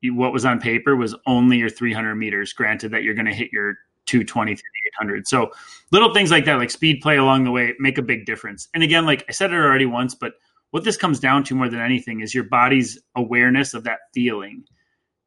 [0.00, 2.52] you, what was on paper was only your 300 meters.
[2.52, 5.28] Granted that you're going to hit your 220 800.
[5.28, 5.52] So
[5.92, 8.68] little things like that, like speed play along the way, make a big difference.
[8.74, 10.34] And again, like I said it already once, but
[10.70, 14.64] what this comes down to more than anything is your body's awareness of that feeling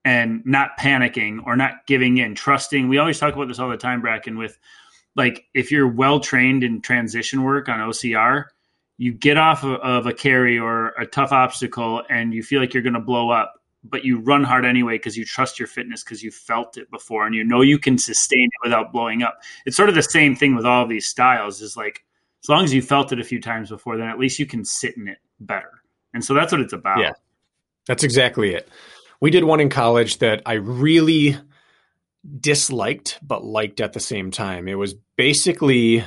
[0.05, 2.89] and not panicking or not giving in, trusting.
[2.89, 4.57] We always talk about this all the time, Bracken, with
[5.15, 8.45] like if you're well trained in transition work on OCR,
[8.97, 12.83] you get off of a carry or a tough obstacle and you feel like you're
[12.83, 16.23] going to blow up, but you run hard anyway because you trust your fitness because
[16.23, 19.39] you felt it before and you know you can sustain it without blowing up.
[19.65, 22.03] It's sort of the same thing with all these styles is like
[22.43, 24.65] as long as you felt it a few times before, then at least you can
[24.65, 25.81] sit in it better.
[26.13, 26.99] And so that's what it's about.
[26.99, 27.13] Yeah.
[27.87, 28.67] That's exactly it.
[29.19, 31.37] We did one in college that I really
[32.39, 34.67] disliked but liked at the same time.
[34.67, 36.03] It was basically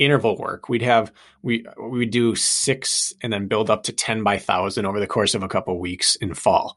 [0.00, 0.68] interval work.
[0.68, 4.98] We'd have we we do six and then build up to ten by thousand over
[4.98, 6.76] the course of a couple of weeks in fall.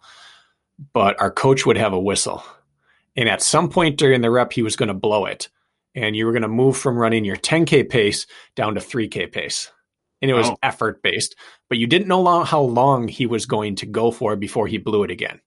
[0.92, 2.44] But our coach would have a whistle,
[3.16, 5.50] and at some point during the rep, he was going to blow it,
[5.96, 9.72] and you were going to move from running your 10k pace down to 3k pace,
[10.22, 10.58] and it was oh.
[10.62, 11.36] effort based.
[11.70, 14.78] But you didn't know long, how long he was going to go for before he
[14.78, 15.40] blew it again.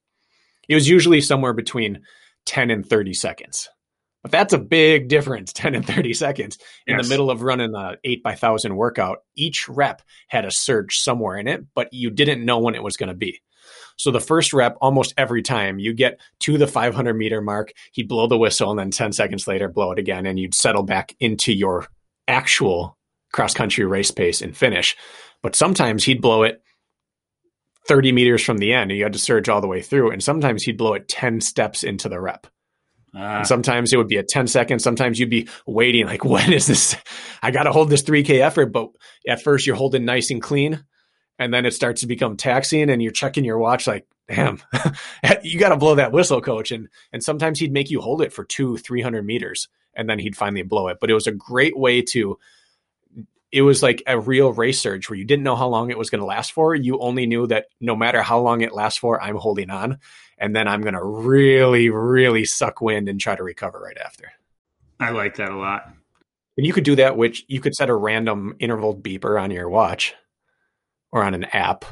[0.68, 2.02] It was usually somewhere between
[2.46, 3.68] 10 and 30 seconds.
[4.26, 7.06] But that's a big difference 10 and 30 seconds in yes.
[7.06, 9.18] the middle of running the 8 by 1000 workout.
[9.36, 12.96] Each rep had a surge somewhere in it, but you didn't know when it was
[12.96, 13.40] going to be.
[13.96, 18.08] So the first rep, almost every time you get to the 500 meter mark, he'd
[18.08, 21.14] blow the whistle and then 10 seconds later, blow it again, and you'd settle back
[21.20, 21.86] into your
[22.26, 22.98] actual
[23.32, 24.96] cross country race pace and finish.
[25.40, 26.64] But sometimes he'd blow it
[27.86, 30.10] 30 meters from the end and you had to surge all the way through.
[30.10, 32.48] And sometimes he'd blow it 10 steps into the rep.
[33.14, 34.82] Uh, sometimes it would be a 10 seconds.
[34.84, 36.96] Sometimes you'd be waiting, like, when is this?
[37.42, 38.66] I got to hold this 3K effort.
[38.66, 38.90] But
[39.26, 40.84] at first, you're holding nice and clean.
[41.38, 44.58] And then it starts to become taxing, and you're checking your watch, like, damn,
[45.42, 46.70] you got to blow that whistle, coach.
[46.70, 50.34] And, and sometimes he'd make you hold it for two, 300 meters, and then he'd
[50.34, 50.96] finally blow it.
[50.98, 52.38] But it was a great way to
[53.52, 56.10] it was like a real race surge where you didn't know how long it was
[56.10, 56.74] going to last for.
[56.74, 59.98] You only knew that no matter how long it lasts for, I'm holding on.
[60.38, 64.32] And then I'm going to really, really suck wind and try to recover right after.
[65.00, 65.88] I like that a lot.
[66.56, 69.68] And you could do that, which you could set a random interval beeper on your
[69.68, 70.14] watch
[71.12, 71.84] or on an app.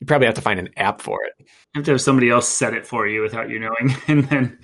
[0.00, 1.32] You probably have to find an app for it.
[1.38, 1.46] You
[1.76, 4.58] have to have somebody else set it for you without you knowing, and then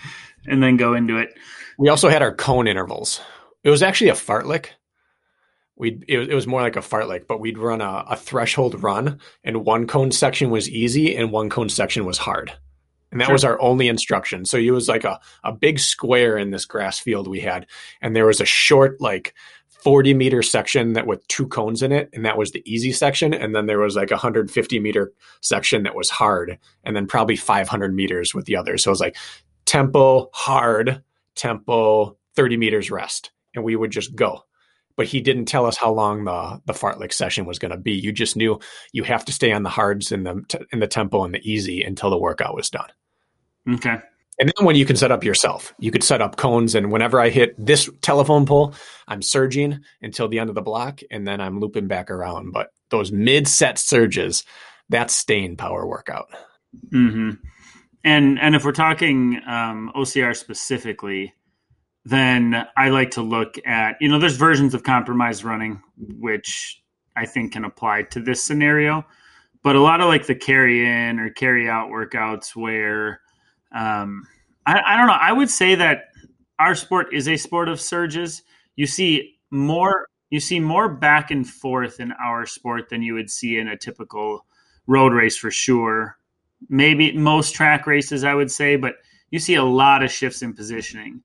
[0.47, 1.31] and then go into it.
[1.79, 3.21] We also had our cone intervals.
[3.65, 4.67] It was actually a fartlek.
[5.77, 9.19] We it, it, was more like a fartlek, but we'd run a, a threshold run,
[9.43, 12.53] and one cone section was easy, and one cone section was hard.
[13.13, 13.35] And that sure.
[13.35, 14.47] was our only instruction.
[14.47, 17.67] So it was like a, a big square in this grass field we had.
[18.01, 19.35] And there was a short, like
[19.69, 22.09] 40 meter section that with two cones in it.
[22.15, 23.35] And that was the easy section.
[23.35, 25.13] And then there was like a 150 meter
[25.43, 26.59] section that was hard.
[26.85, 28.83] And then probably 500 meters with the others.
[28.83, 29.17] So it was like
[29.67, 31.03] tempo, hard,
[31.35, 33.31] tempo, 30 meters rest.
[33.55, 34.43] And we would just go
[34.97, 37.93] but he didn't tell us how long the the fartlek session was going to be.
[37.93, 38.61] You just knew
[38.93, 41.83] you have to stay on the hards in the in the tempo and the easy
[41.83, 42.91] until the workout was done.
[43.69, 43.99] Okay.
[44.39, 46.75] And then when you can set up yourself, you could set up cones.
[46.75, 48.75] And whenever I hit this telephone pole,
[49.07, 52.53] I'm surging until the end of the block, and then I'm looping back around.
[52.53, 54.45] But those mid set surges,
[54.89, 56.29] that's staying power workout.
[56.93, 57.33] Mm-hmm.
[58.05, 61.35] And and if we're talking um, OCR specifically,
[62.05, 65.83] then I like to look at you know there's versions of compromise running
[66.19, 66.83] which
[67.17, 69.05] I think can apply to this scenario,
[69.63, 73.21] but a lot of like the carry in or carry out workouts where
[73.75, 74.27] um,
[74.67, 75.19] I, I don't know.
[75.21, 76.05] I would say that
[76.59, 78.43] our sport is a sport of surges.
[78.77, 83.31] You see more you see more back and forth in our sport than you would
[83.31, 84.47] see in a typical
[84.87, 86.17] road race for sure.
[86.71, 88.95] Maybe most track races, I would say, but
[89.31, 91.23] you see a lot of shifts in positioning.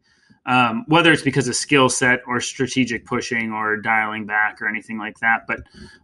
[0.47, 4.97] Um, whether it's because of skill set or strategic pushing or dialing back or anything
[4.97, 5.41] like that.
[5.45, 5.59] But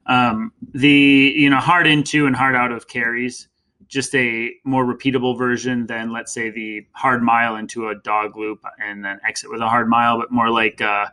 [0.06, 3.48] um, the you know hard into and hard out of carries
[3.94, 8.64] just a more repeatable version than let's say the hard mile into a dog loop
[8.84, 11.06] and then exit with a hard mile, but more like uh,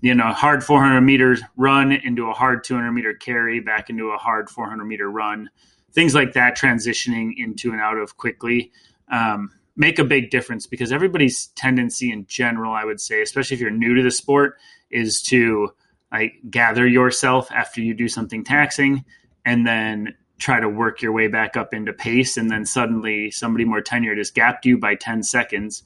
[0.00, 4.16] you know hard 400 meters run into a hard 200 meter carry back into a
[4.16, 5.50] hard 400 meter run,
[5.92, 8.72] things like that transitioning into and out of quickly.
[9.10, 13.60] Um, make a big difference because everybody's tendency in general, I would say, especially if
[13.60, 14.56] you're new to the sport,
[14.90, 15.70] is to
[16.10, 19.04] like gather yourself after you do something taxing
[19.44, 22.36] and then try to work your way back up into pace.
[22.36, 25.82] And then suddenly somebody more tenured has gapped you by 10 seconds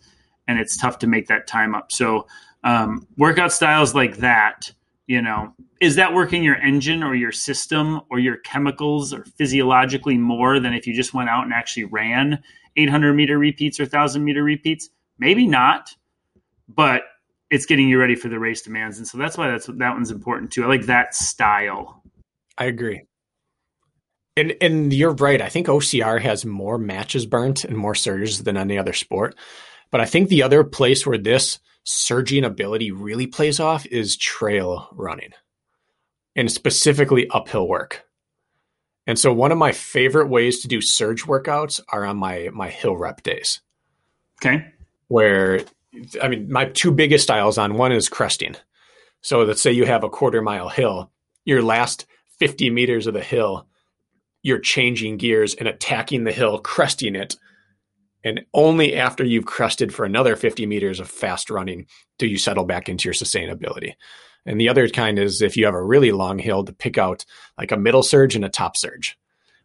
[0.47, 1.93] and it's tough to make that time up.
[1.93, 2.27] So
[2.65, 4.73] um, workout styles like that
[5.11, 10.17] you know is that working your engine or your system or your chemicals or physiologically
[10.17, 12.41] more than if you just went out and actually ran
[12.77, 15.95] 800 meter repeats or 1000 meter repeats maybe not
[16.69, 17.03] but
[17.51, 20.11] it's getting you ready for the race demands and so that's why that's that one's
[20.11, 22.03] important too i like that style
[22.59, 23.03] i agree
[24.37, 25.41] and and you're right.
[25.43, 29.37] I think OCR has more matches burnt and more surges than any other sport.
[29.91, 34.89] But I think the other place where this surging ability really plays off is trail
[34.93, 35.31] running.
[36.37, 38.07] And specifically uphill work.
[39.07, 42.69] And so one of my favorite ways to do surge workouts are on my my
[42.69, 43.61] hill rep days.
[44.43, 44.67] Okay.
[45.09, 45.65] Where
[46.23, 48.57] I mean my two biggest styles on one is cresting.
[49.23, 51.11] So let's say you have a quarter mile hill,
[51.45, 52.07] your last
[52.39, 53.67] 50 meters of the hill
[54.43, 57.37] you're changing gears and attacking the hill, cresting it.
[58.23, 61.87] And only after you've crested for another 50 meters of fast running
[62.19, 63.95] do you settle back into your sustainability.
[64.47, 67.25] And the other kind is if you have a really long hill to pick out
[67.59, 69.19] like a middle surge and a top surge.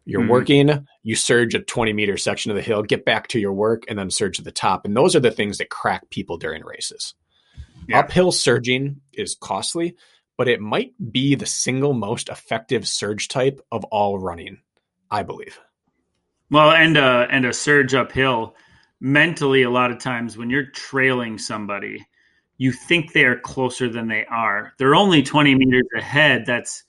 [0.04, 0.30] You're mm-hmm.
[0.30, 3.84] working, you surge a 20 meter section of the hill, get back to your work,
[3.88, 4.84] and then surge to the top.
[4.84, 7.14] And those are the things that crack people during races.
[7.88, 8.00] Yeah.
[8.00, 9.96] Uphill surging is costly,
[10.36, 14.58] but it might be the single most effective surge type of all running
[15.10, 15.58] I believe.
[16.50, 18.54] Well, and uh, and a surge uphill
[19.00, 22.06] mentally a lot of times when you're trailing somebody,
[22.58, 24.72] you think they are closer than they are.
[24.78, 26.46] They're only 20 meters ahead.
[26.46, 26.84] That's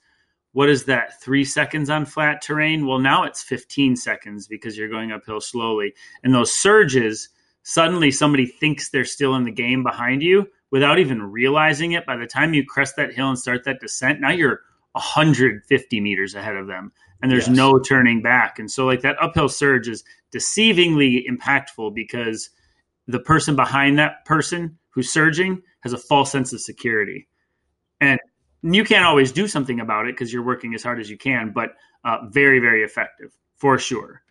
[0.52, 1.20] what is that?
[1.20, 2.86] Three seconds on flat terrain?
[2.86, 5.94] Well, now it's 15 seconds because you're going uphill slowly.
[6.24, 7.28] And those surges,
[7.62, 12.06] suddenly somebody thinks they're still in the game behind you without even realizing it.
[12.06, 14.62] By the time you crest that hill and start that descent, now you're
[14.92, 17.56] 150 meters ahead of them and there's yes.
[17.56, 18.58] no turning back.
[18.58, 22.50] And so, like that uphill surge is deceivingly impactful because
[23.06, 27.28] the person behind that person who's surging has a false sense of security.
[28.00, 28.18] And
[28.64, 31.52] you can't always do something about it because you're working as hard as you can,
[31.54, 31.70] but
[32.04, 34.22] uh, very, very effective for sure.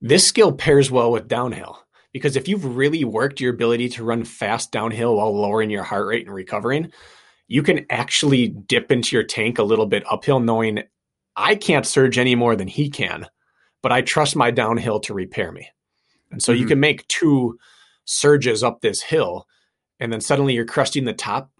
[0.00, 1.78] This skill pairs well with downhill
[2.12, 6.08] because if you've really worked your ability to run fast downhill while lowering your heart
[6.08, 6.90] rate and recovering,
[7.46, 10.82] you can actually dip into your tank a little bit uphill, knowing
[11.36, 13.28] I can't surge any more than he can,
[13.80, 15.68] but I trust my downhill to repair me.
[16.32, 16.62] And so mm-hmm.
[16.62, 17.60] you can make two
[18.06, 19.46] surges up this hill,
[20.00, 21.50] and then suddenly you're cresting the top,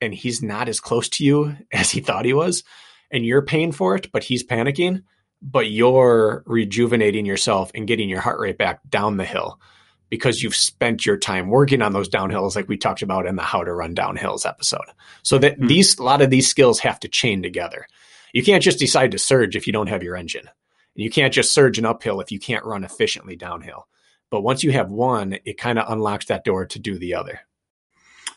[0.00, 2.64] and he's not as close to you as he thought he was,
[3.10, 5.02] and you're paying for it, but he's panicking.
[5.42, 9.60] but you're rejuvenating yourself and getting your heart rate back down the hill
[10.08, 13.42] because you've spent your time working on those downhills like we talked about in the
[13.42, 14.86] how to run downhills episode.
[15.22, 15.66] So that mm-hmm.
[15.66, 17.86] these a lot of these skills have to chain together.
[18.32, 20.46] You can't just decide to surge if you don't have your engine.
[20.46, 23.86] And you can't just surge an uphill if you can't run efficiently downhill.
[24.30, 27.40] But once you have one, it kind of unlocks that door to do the other.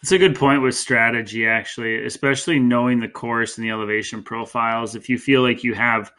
[0.02, 4.96] It's a good point with strategy, actually, especially knowing the course and the elevation profiles.
[4.96, 6.12] If you feel like you have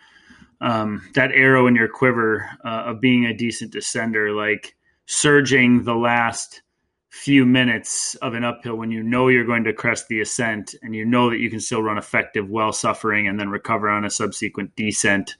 [0.60, 5.94] um, that arrow in your quiver uh, of being a decent descender, like surging the
[5.94, 6.62] last
[7.08, 10.94] few minutes of an uphill when you know you're going to crest the ascent and
[10.94, 14.10] you know that you can still run effective while suffering and then recover on a
[14.10, 15.36] subsequent descent.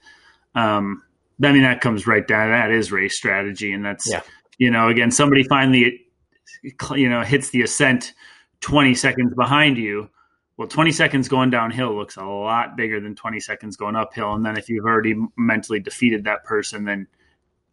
[0.55, 1.03] Um,
[1.43, 2.51] I mean, that comes right down.
[2.51, 3.72] That is race strategy.
[3.72, 4.22] And that's, yeah.
[4.59, 6.01] you know, again, somebody finally,
[6.95, 8.12] you know, hits the ascent
[8.61, 10.09] 20 seconds behind you
[10.61, 14.45] well 20 seconds going downhill looks a lot bigger than 20 seconds going uphill and
[14.45, 17.07] then if you've already mentally defeated that person then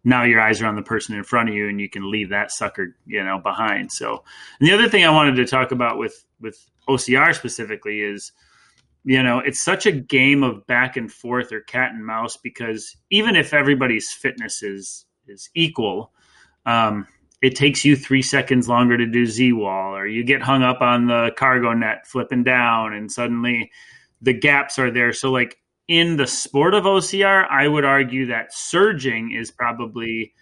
[0.05, 2.30] now your eyes are on the person in front of you and you can leave
[2.30, 4.24] that sucker you know behind so
[4.59, 8.32] and the other thing i wanted to talk about with with ocr specifically is
[9.08, 12.95] you know it's such a game of back and forth or cat and mouse because
[13.10, 16.12] even if everybody's fitness is is equal
[16.68, 17.08] um,
[17.41, 20.82] it takes you three seconds longer to do Z wall, or you get hung up
[20.82, 23.72] on the cargo net flipping down, and suddenly
[24.22, 25.14] the gaps are there.
[25.14, 30.34] So, like in the sport of OCR, I would argue that surging is probably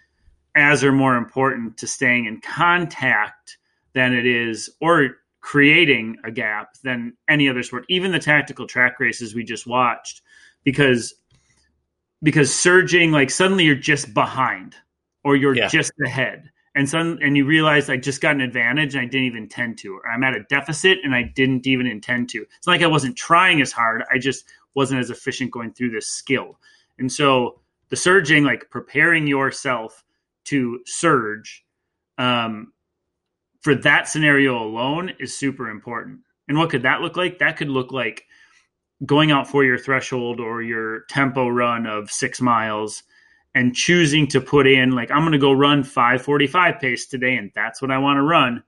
[0.56, 3.58] as or more important to staying in contact
[3.92, 5.16] than it is, or
[5.46, 10.20] creating a gap than any other sport, even the tactical track races we just watched,
[10.64, 11.14] because
[12.20, 14.74] because surging like suddenly you're just behind
[15.22, 15.68] or you're yeah.
[15.68, 19.26] just ahead and some and you realize I just got an advantage and I didn't
[19.26, 22.38] even intend to, or I'm at a deficit and I didn't even intend to.
[22.42, 24.02] It's not like I wasn't trying as hard.
[24.12, 26.58] I just wasn't as efficient going through this skill.
[26.98, 30.02] And so the surging, like preparing yourself
[30.46, 31.64] to surge,
[32.18, 32.72] um,
[33.66, 36.20] for that scenario alone is super important.
[36.46, 37.40] And what could that look like?
[37.40, 38.22] That could look like
[39.04, 43.02] going out for your threshold or your tempo run of six miles
[43.56, 47.50] and choosing to put in like I'm going to go run 545 pace today and
[47.56, 48.62] that's what I want to run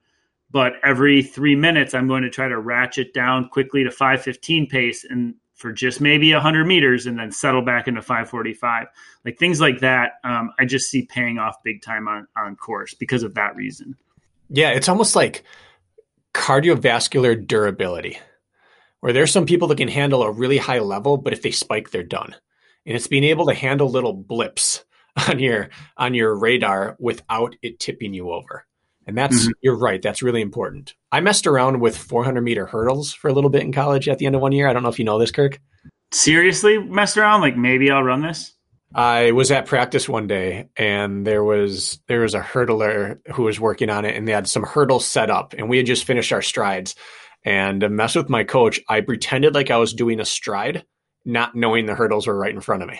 [0.51, 5.05] but every 3 minutes I'm going to try to ratchet down quickly to 515 pace
[5.09, 8.87] and for just maybe 100 meters and then settle back into 545
[9.23, 12.93] like things like that um, I just see paying off big time on on course
[12.93, 13.95] because of that reason
[14.49, 15.43] yeah it's almost like
[16.33, 18.19] cardiovascular durability
[18.99, 21.89] where there's some people that can handle a really high level but if they spike
[21.91, 22.35] they're done
[22.85, 24.83] and it's being able to handle little blips
[25.29, 28.65] on your on your radar without it tipping you over.
[29.07, 29.51] And that's mm-hmm.
[29.61, 30.01] you're right.
[30.01, 30.93] That's really important.
[31.11, 34.27] I messed around with 400 meter hurdles for a little bit in college at the
[34.27, 34.67] end of one year.
[34.67, 35.59] I don't know if you know this, Kirk.
[36.11, 38.53] Seriously, messed around like maybe I'll run this.
[38.93, 43.59] I was at practice one day and there was there was a hurdler who was
[43.59, 46.33] working on it and they had some hurdles set up and we had just finished
[46.33, 46.95] our strides.
[47.45, 50.85] And to mess with my coach, I pretended like I was doing a stride
[51.25, 52.99] not knowing the hurdles were right in front of me.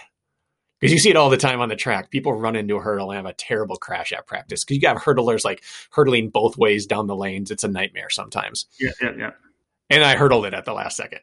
[0.80, 2.10] Because you see it all the time on the track.
[2.10, 4.64] People run into a hurdle and have a terrible crash at practice.
[4.64, 5.62] Because you got hurdlers like
[5.92, 7.52] hurdling both ways down the lanes.
[7.52, 8.66] It's a nightmare sometimes.
[8.80, 9.32] Yeah, yeah, yeah.
[9.90, 11.20] And I hurdled it at the last second.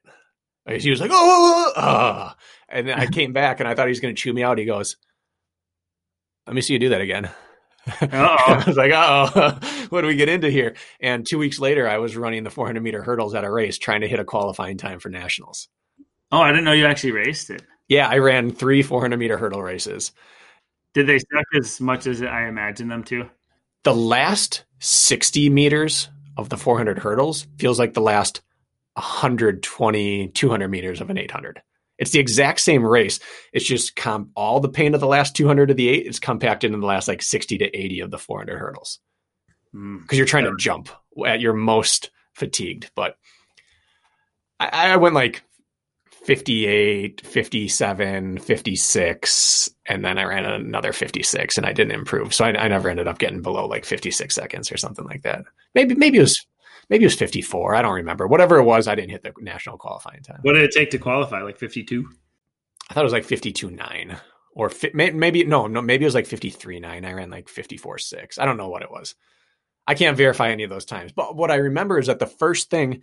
[0.69, 2.33] He was like, oh oh, oh, oh.
[2.69, 4.59] and then I came back and I thought he was going to chew me out.
[4.59, 4.97] He goes,
[6.47, 7.31] let me see you do that again.
[8.01, 9.59] I was like, oh,
[9.91, 10.75] what do we get into here?
[11.01, 14.01] And two weeks later, I was running the 400 meter hurdles at a race, trying
[14.01, 15.69] to hit a qualifying time for nationals.
[16.33, 17.62] Oh, I didn't know you actually raced it.
[17.89, 20.12] Yeah, I ran three 400 meter hurdle races.
[20.95, 23.29] Did they suck as much as I imagined them to?
[23.85, 28.41] The last 60 meters of the 400 hurdles feels like the last
[28.97, 31.61] 120, 200 meters of an 800.
[31.99, 33.20] It's the exact same race.
[33.53, 36.72] It's just comp- all the pain of the last 200 of the eight is compacted
[36.72, 38.99] in the last like 60 to 80 of the 400 hurdles.
[39.72, 40.12] Because mm.
[40.12, 40.88] you're trying to jump
[41.26, 42.90] at your most fatigued.
[42.94, 43.16] But
[44.61, 45.42] I, I went like
[46.26, 52.34] 58, 57, 56, and then I ran another 56 and I didn't improve.
[52.34, 55.44] So I, I, never ended up getting below like 56 seconds or something like that.
[55.74, 56.44] Maybe, maybe it was,
[56.89, 57.74] maybe it was 54.
[57.74, 58.26] I don't remember.
[58.26, 60.41] Whatever it was, I didn't hit the national qualifying time.
[60.43, 61.43] What did it take to qualify?
[61.43, 62.09] Like 52?
[62.89, 64.16] I thought it was like 52 9
[64.57, 67.05] or fi- maybe, no, no, maybe it was like 53 9.
[67.05, 68.39] I ran like 54 6.
[68.39, 69.14] I don't know what it was.
[69.87, 71.12] I can't verify any of those times.
[71.12, 73.03] But what I remember is that the first thing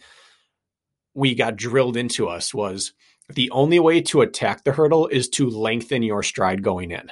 [1.13, 2.93] we got drilled into us was
[3.29, 7.09] the only way to attack the hurdle is to lengthen your stride going in.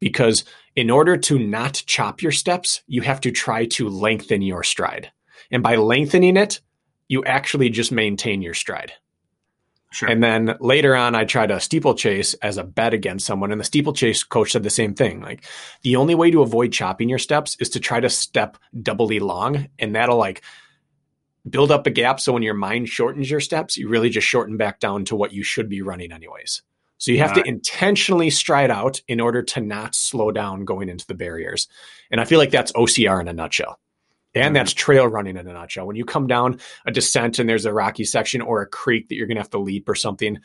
[0.00, 0.44] Because
[0.76, 5.10] in order to not chop your steps, you have to try to lengthen your stride.
[5.50, 6.60] And by lengthening it,
[7.08, 8.92] you actually just maintain your stride.
[9.92, 10.08] Sure.
[10.08, 13.64] And then later on, I tried a steeplechase as a bet against someone, and the
[13.64, 15.20] steeplechase coach said the same thing.
[15.20, 15.44] Like,
[15.82, 19.68] the only way to avoid chopping your steps is to try to step doubly long,
[19.80, 20.42] and that'll like
[21.48, 22.20] build up a gap.
[22.20, 25.32] So when your mind shortens your steps, you really just shorten back down to what
[25.32, 26.62] you should be running, anyways.
[26.98, 31.06] So you have to intentionally stride out in order to not slow down going into
[31.06, 31.66] the barriers.
[32.10, 33.80] And I feel like that's OCR in a nutshell.
[34.34, 34.58] And Mhm.
[34.58, 35.86] that's trail running in a nutshell.
[35.86, 39.16] When you come down a descent and there's a rocky section or a creek that
[39.16, 40.38] you're going to have to leap or something,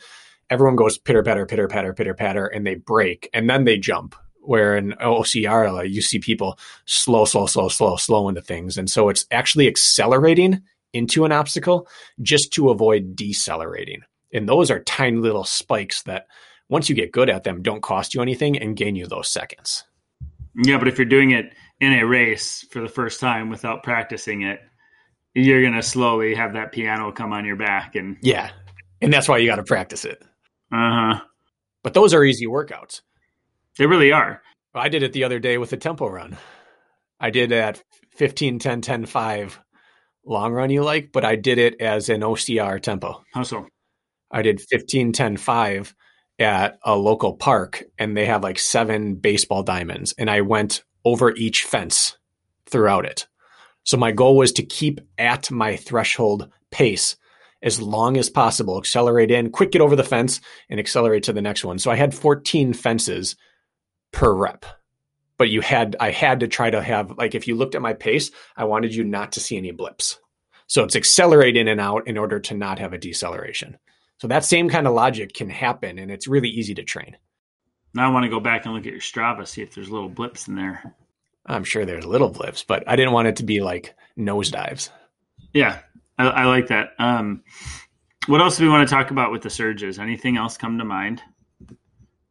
[0.50, 4.14] everyone goes pitter patter, pitter patter, pitter patter, and they break and then they jump.
[4.40, 8.78] Where in OCR, you see people slow, slow, slow, slow, slow into things.
[8.78, 10.62] And so it's actually accelerating
[10.92, 11.88] into an obstacle
[12.22, 14.02] just to avoid decelerating.
[14.32, 16.26] And those are tiny little spikes that
[16.68, 19.84] once you get good at them, don't cost you anything and gain you those seconds.
[20.54, 24.42] Yeah, but if you're doing it in a race for the first time without practicing
[24.42, 24.60] it,
[25.34, 28.50] you're going to slowly have that piano come on your back and Yeah.
[29.02, 30.22] And that's why you got to practice it.
[30.72, 31.20] uh-huh.
[31.82, 33.02] But those are easy workouts.
[33.78, 34.42] They really are.
[34.74, 36.36] I did it the other day with a tempo run.
[37.20, 37.82] I did at
[38.16, 39.60] 15, 10, 10, 5
[40.24, 43.22] long run you like, but I did it as an OCR tempo.
[43.32, 43.66] How so?
[44.30, 45.94] I did 15, 10, 5
[46.38, 51.32] at a local park and they have like seven baseball diamonds and I went over
[51.36, 52.18] each fence
[52.68, 53.28] throughout it.
[53.84, 57.16] So my goal was to keep at my threshold pace
[57.62, 61.40] as long as possible, accelerate in, quick get over the fence and accelerate to the
[61.40, 61.78] next one.
[61.78, 63.36] So I had 14 fences
[64.12, 64.66] per rep.
[65.38, 67.92] But you had I had to try to have like if you looked at my
[67.92, 70.18] pace, I wanted you not to see any blips.
[70.66, 73.78] So it's accelerate in and out in order to not have a deceleration.
[74.18, 77.16] So that same kind of logic can happen and it's really easy to train.
[77.96, 80.10] Now I want to go back and look at your Strava, see if there's little
[80.10, 80.94] blips in there.
[81.46, 84.90] I'm sure there's little blips, but I didn't want it to be like nosedives.
[85.54, 85.78] Yeah,
[86.18, 86.90] I, I like that.
[86.98, 87.42] Um,
[88.26, 89.98] what else do we want to talk about with the surges?
[89.98, 91.22] Anything else come to mind?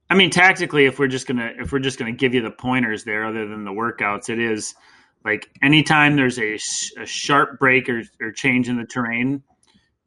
[0.09, 3.03] I mean, tactically, if we're just gonna if we're just gonna give you the pointers
[3.03, 4.75] there, other than the workouts, it is
[5.23, 6.59] like anytime there's a,
[7.01, 9.41] a sharp break or, or change in the terrain,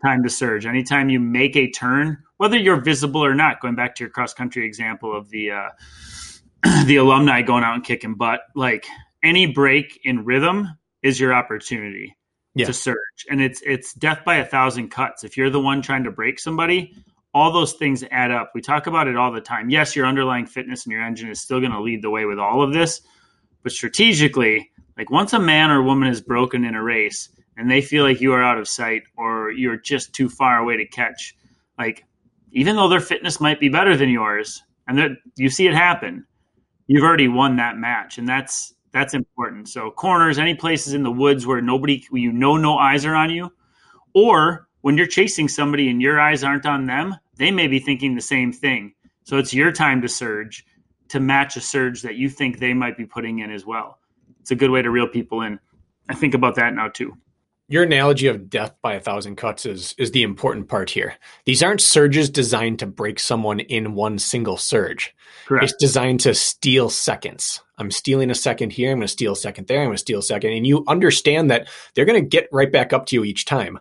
[0.04, 0.66] time to surge.
[0.66, 4.32] Anytime you make a turn, whether you're visible or not, going back to your cross
[4.34, 5.68] country example of the uh,
[6.86, 8.86] the alumni going out and kicking butt, like
[9.22, 10.68] any break in rhythm
[11.02, 12.16] is your opportunity
[12.54, 12.66] Yeah.
[12.66, 15.24] to surge, and it's it's death by a thousand cuts.
[15.24, 16.94] If you're the one trying to break somebody,
[17.34, 18.52] all those things add up.
[18.54, 19.70] We talk about it all the time.
[19.70, 22.38] Yes, your underlying fitness and your engine is still going to lead the way with
[22.38, 23.00] all of this,
[23.62, 27.28] but strategically, like once a man or woman is broken in a race
[27.58, 30.76] and they feel like you are out of sight or you're just too far away
[30.76, 31.36] to catch,
[31.76, 32.04] like
[32.52, 36.24] even though their fitness might be better than yours, and you see it happen,
[36.86, 39.68] you've already won that match, and that's that's important.
[39.68, 43.30] So corners, any places in the woods where nobody, you know, no eyes are on
[43.30, 43.52] you,
[44.14, 48.14] or when you're chasing somebody and your eyes aren't on them, they may be thinking
[48.14, 48.94] the same thing.
[49.24, 50.64] So it's your time to surge
[51.08, 53.98] to match a surge that you think they might be putting in as well.
[54.40, 55.58] It's a good way to reel people in.
[56.08, 57.14] I think about that now too.
[57.70, 61.16] Your analogy of death by a thousand cuts is is the important part here.
[61.44, 65.14] These aren't surges designed to break someone in one single surge.
[65.46, 65.64] Correct.
[65.64, 67.62] It's designed to steal seconds.
[67.76, 68.90] I'm stealing a second here.
[68.90, 69.80] I'm going to steal a second there.
[69.80, 70.52] I'm going to steal a second.
[70.54, 73.78] And you understand that they're going to get right back up to you each time.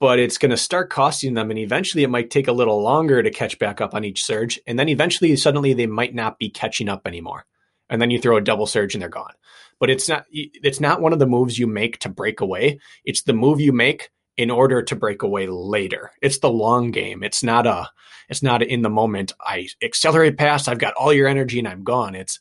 [0.00, 1.50] But it's going to start costing them.
[1.50, 4.60] And eventually it might take a little longer to catch back up on each surge.
[4.66, 7.46] And then eventually, suddenly, they might not be catching up anymore.
[7.88, 9.34] And then you throw a double surge and they're gone.
[9.82, 12.78] But it's not, it's not one of the moves you make to break away.
[13.04, 16.12] It's the move you make in order to break away later.
[16.22, 17.24] It's the long game.
[17.24, 17.90] It's not a,
[18.28, 19.32] it's not in the moment.
[19.40, 20.68] I accelerate past.
[20.68, 22.14] I've got all your energy and I'm gone.
[22.14, 22.38] It's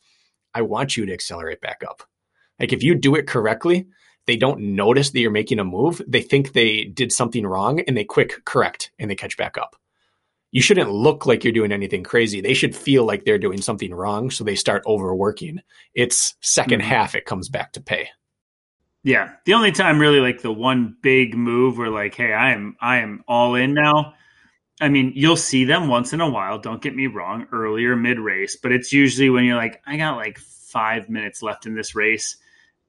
[0.54, 2.04] I want you to accelerate back up.
[2.60, 3.88] Like if you do it correctly,
[4.28, 6.00] they don't notice that you're making a move.
[6.08, 9.76] They think they did something wrong and they quick correct and they catch back up.
[10.52, 12.42] You shouldn't look like you're doing anything crazy.
[12.42, 14.30] They should feel like they're doing something wrong.
[14.30, 15.62] So they start overworking.
[15.94, 16.86] It's 2nd Mhm.
[16.86, 18.10] half, it comes back to pay.
[19.04, 19.32] Yeah.
[19.46, 22.98] The only time really like the one big move where like, hey, I am I
[22.98, 24.14] am all in now.
[24.80, 28.20] I mean, you'll see them once in a while, don't get me wrong, earlier mid
[28.20, 31.96] race, but it's usually when you're like, I got like five minutes left in this
[31.96, 32.38] race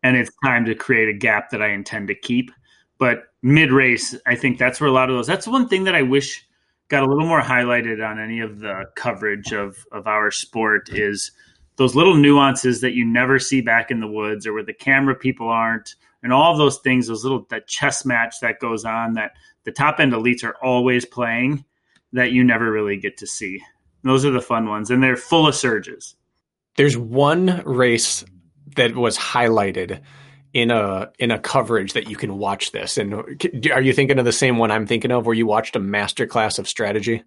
[0.03, 2.51] and it's time to create a gap that I intend to keep.
[2.99, 5.95] But mid race, I think that's where a lot of those that's one thing that
[5.95, 6.45] I wish
[6.93, 11.32] got a little more highlighted on any of the coverage of of our sport is
[11.76, 15.14] those little nuances that you never see back in the woods or where the camera
[15.14, 19.14] people aren't and all of those things those little that chess match that goes on
[19.14, 19.32] that
[19.64, 21.64] the top end elites are always playing
[22.12, 23.62] that you never really get to see.
[24.03, 26.14] Those are the fun ones and they're full of surges.
[26.76, 28.22] There's one race
[28.76, 30.03] that was highlighted
[30.53, 32.99] in a in a coverage that you can watch this?
[32.99, 33.15] And
[33.73, 36.27] are you thinking of the same one I'm thinking of, where you watched a master
[36.27, 37.23] class of strategy?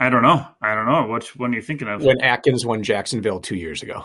[0.00, 0.46] I don't know.
[0.62, 1.08] I don't know.
[1.08, 2.02] Which one are you thinking of?
[2.02, 4.04] When Atkins won Jacksonville two years ago.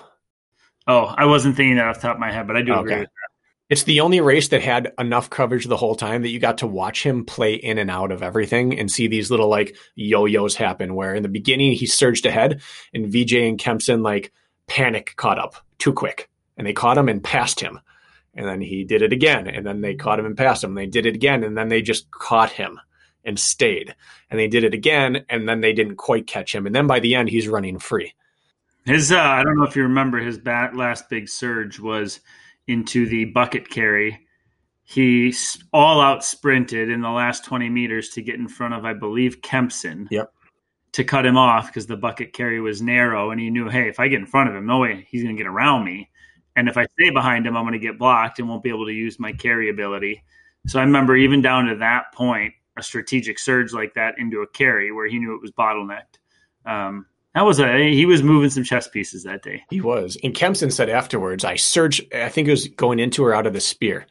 [0.87, 2.81] Oh, I wasn't thinking that off the top of my head, but I do okay.
[2.81, 3.33] agree with that.
[3.69, 6.67] It's the only race that had enough coverage the whole time that you got to
[6.67, 10.93] watch him play in and out of everything and see these little like yo-yos happen
[10.93, 12.61] where in the beginning he surged ahead
[12.93, 14.33] and VJ and Kempson like
[14.67, 17.79] panic caught up too quick and they caught him and passed him.
[18.35, 20.71] And then he did it again and then they caught him and passed him.
[20.71, 22.79] And They did it again and then they just caught him
[23.23, 23.95] and stayed.
[24.29, 26.65] And they did it again and then they didn't quite catch him.
[26.65, 28.13] And then by the end he's running free.
[28.85, 32.19] His uh, I don't know if you remember his bat last big surge was
[32.67, 34.19] into the bucket carry.
[34.83, 35.33] He
[35.71, 39.41] all out sprinted in the last 20 meters to get in front of, I believe,
[39.41, 40.07] Kempson.
[40.11, 40.31] Yep.
[40.93, 43.99] To cut him off because the bucket carry was narrow, and he knew, hey, if
[43.99, 46.09] I get in front of him, no way he's going to get around me.
[46.55, 48.85] And if I stay behind him, I'm going to get blocked and won't be able
[48.85, 50.23] to use my carry ability.
[50.67, 54.47] So I remember even down to that point, a strategic surge like that into a
[54.47, 56.17] carry where he knew it was bottlenecked.
[56.65, 59.63] Um, that was a he was moving some chess pieces that day.
[59.69, 60.17] He was.
[60.23, 63.53] And Kempson said afterwards, I surged I think it was going into or out of
[63.53, 64.05] the spear.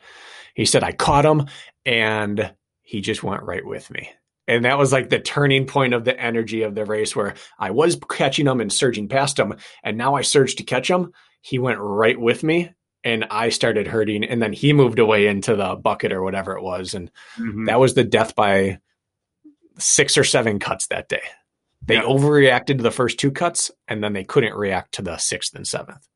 [0.55, 1.47] He said I caught him
[1.87, 4.11] and he just went right with me.
[4.49, 7.71] And that was like the turning point of the energy of the race where I
[7.71, 9.55] was catching him and surging past him.
[9.85, 11.13] And now I surged to catch him.
[11.43, 12.73] He went right with me
[13.05, 14.25] and I started hurting.
[14.25, 16.95] And then he moved away into the bucket or whatever it was.
[16.95, 17.67] And mm-hmm.
[17.67, 18.79] that was the death by
[19.79, 21.23] six or seven cuts that day.
[21.85, 22.03] They yeah.
[22.03, 25.65] overreacted to the first two cuts, and then they couldn't react to the sixth and
[25.65, 26.07] 7th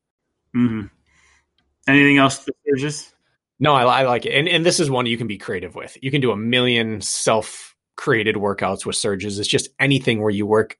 [0.55, 0.87] mm-hmm.
[1.87, 3.13] Anything else surges?
[3.59, 5.97] No, I, I, like it, and and this is one you can be creative with.
[6.01, 9.39] You can do a million self created workouts with surges.
[9.39, 10.77] It's just anything where you work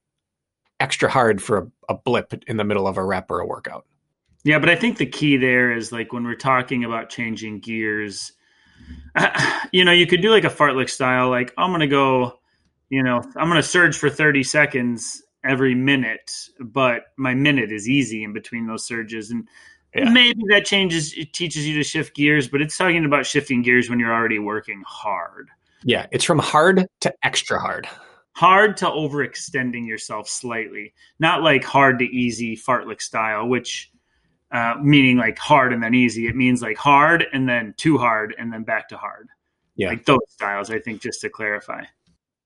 [0.78, 3.86] extra hard for a, a blip in the middle of a rep or a workout.
[4.48, 8.32] Yeah, but I think the key there is like when we're talking about changing gears,
[9.72, 12.38] you know, you could do like a fartlek style, like I'm going to go
[12.90, 17.88] you know, I'm going to surge for 30 seconds every minute, but my minute is
[17.88, 19.30] easy in between those surges.
[19.30, 19.46] And
[19.94, 20.08] yeah.
[20.08, 23.90] maybe that changes, it teaches you to shift gears, but it's talking about shifting gears
[23.90, 25.48] when you're already working hard.
[25.84, 26.06] Yeah.
[26.10, 27.86] It's from hard to extra hard.
[28.32, 33.90] Hard to overextending yourself slightly, not like hard to easy fartlek style, which
[34.50, 36.26] uh, meaning like hard and then easy.
[36.26, 39.28] It means like hard and then too hard and then back to hard.
[39.76, 39.88] Yeah.
[39.88, 41.84] Like those styles, I think, just to clarify.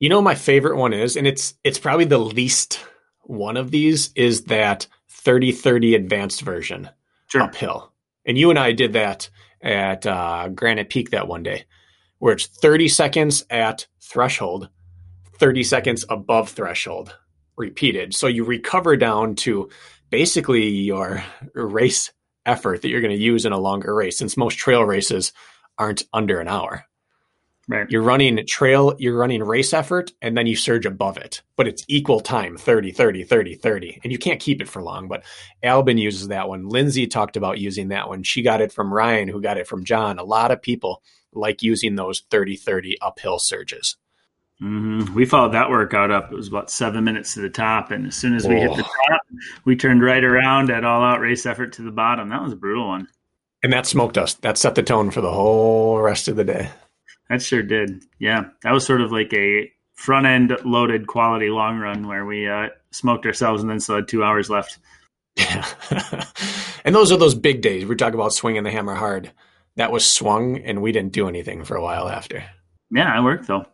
[0.00, 2.84] You know, my favorite one is, and it's it's probably the least
[3.22, 4.86] one of these is that
[5.24, 6.90] 30-30 advanced version
[7.28, 7.42] sure.
[7.42, 7.92] uphill.
[8.26, 9.30] And you and I did that
[9.62, 11.64] at uh, Granite Peak that one day,
[12.18, 14.68] where it's 30 seconds at threshold,
[15.38, 17.16] 30 seconds above threshold,
[17.56, 18.14] repeated.
[18.14, 19.70] So you recover down to
[20.12, 22.12] basically your race
[22.44, 25.32] effort that you're going to use in a longer race, since most trail races
[25.78, 26.84] aren't under an hour.
[27.68, 27.88] Right.
[27.88, 31.42] You're running trail, you're running race effort, and then you surge above it.
[31.56, 34.00] But it's equal time 30, 30, 30, 30.
[34.02, 35.08] And you can't keep it for long.
[35.08, 35.24] But
[35.64, 36.68] Albon uses that one.
[36.68, 38.22] Lindsay talked about using that one.
[38.22, 40.18] She got it from Ryan, who got it from John.
[40.18, 41.02] A lot of people
[41.32, 43.96] like using those 30, 30 uphill surges.
[44.60, 45.14] Mm-hmm.
[45.14, 46.32] We followed that workout up.
[46.32, 47.90] It was about seven minutes to the top.
[47.90, 48.60] And as soon as we oh.
[48.60, 49.22] hit the top,
[49.64, 52.28] we turned right around at all out race effort to the bottom.
[52.28, 53.08] That was a brutal one.
[53.62, 54.34] And that smoked us.
[54.34, 56.70] That set the tone for the whole rest of the day.
[57.28, 58.04] That sure did.
[58.18, 62.48] Yeah, that was sort of like a front end loaded quality long run where we
[62.48, 64.78] uh, smoked ourselves and then still had two hours left.
[65.36, 65.66] Yeah,
[66.84, 67.86] and those are those big days.
[67.86, 69.32] We talk about swinging the hammer hard.
[69.76, 72.44] That was swung, and we didn't do anything for a while after.
[72.90, 73.64] Yeah, I worked though.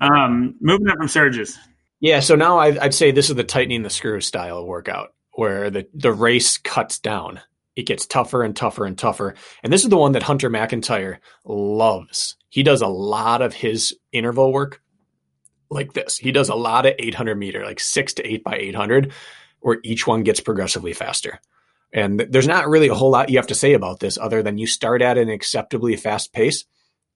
[0.00, 1.58] Um, moving up from surges.
[2.00, 5.70] Yeah, so now I'd, I'd say this is the tightening the screw style workout where
[5.70, 7.40] the the race cuts down.
[7.76, 9.34] It gets tougher and tougher and tougher.
[9.62, 12.36] And this is the one that Hunter McIntyre loves.
[12.48, 14.80] He does a lot of his interval work
[15.70, 16.16] like this.
[16.16, 19.12] He does a lot of 800 meter, like six to eight by 800,
[19.60, 21.40] where each one gets progressively faster.
[21.92, 24.58] And there's not really a whole lot you have to say about this other than
[24.58, 26.64] you start at an acceptably fast pace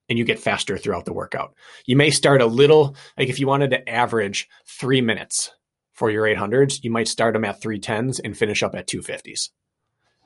[0.09, 1.55] and you get faster throughout the workout.
[1.87, 5.53] You may start a little, like if you wanted to average three minutes
[5.93, 9.51] for your 800s, you might start them at 310s and finish up at 250s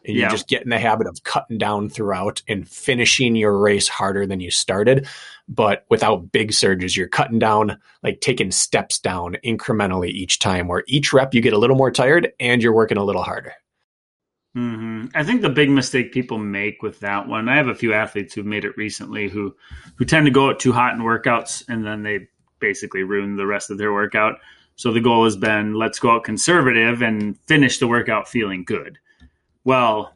[0.07, 0.25] and yeah.
[0.25, 4.27] you just get in the habit of cutting down throughout and finishing your race harder
[4.27, 5.07] than you started
[5.49, 10.85] but without big surges you're cutting down like taking steps down incrementally each time where
[10.87, 13.53] each rep you get a little more tired and you're working a little harder
[14.57, 15.07] mm-hmm.
[15.15, 18.35] i think the big mistake people make with that one i have a few athletes
[18.35, 19.55] who've made it recently who
[19.97, 22.27] who tend to go out too hot in workouts and then they
[22.59, 24.37] basically ruin the rest of their workout
[24.77, 28.99] so the goal has been let's go out conservative and finish the workout feeling good
[29.67, 30.15] well,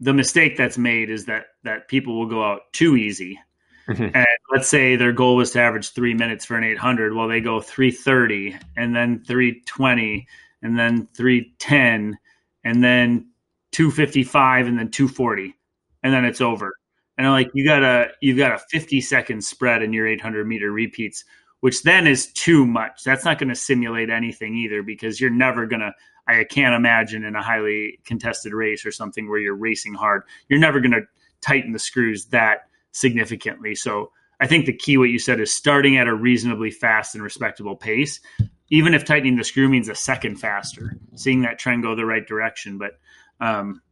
[0.00, 3.38] the mistake that's made is that that people will go out too easy.
[3.86, 4.12] Mhm.
[4.14, 7.14] And let's say their goal was to average three minutes for an 800.
[7.14, 10.26] Well, they go 330 and then 320
[10.62, 12.18] and then 310
[12.64, 13.27] and then
[13.78, 15.54] 255 and then 240
[16.02, 16.74] and then it's over.
[17.16, 20.48] And I'm like, you got a you've got a 50 second spread in your 800
[20.48, 21.24] meter repeats,
[21.60, 23.04] which then is too much.
[23.04, 25.92] That's not going to simulate anything either because you're never going to.
[26.26, 30.58] I can't imagine in a highly contested race or something where you're racing hard, you're
[30.58, 31.02] never going to
[31.40, 33.76] tighten the screws that significantly.
[33.76, 34.10] So
[34.40, 37.76] I think the key, what you said, is starting at a reasonably fast and respectable
[37.76, 38.18] pace,
[38.70, 42.26] even if tightening the screw means a second faster, seeing that trend go the right
[42.26, 42.76] direction.
[42.76, 42.98] But
[43.40, 43.82] um,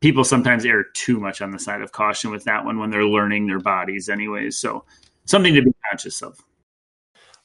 [0.00, 3.04] people sometimes err too much on the side of caution with that one when they're
[3.04, 4.56] learning their bodies, anyways.
[4.56, 4.84] So
[5.24, 6.38] something to be conscious of.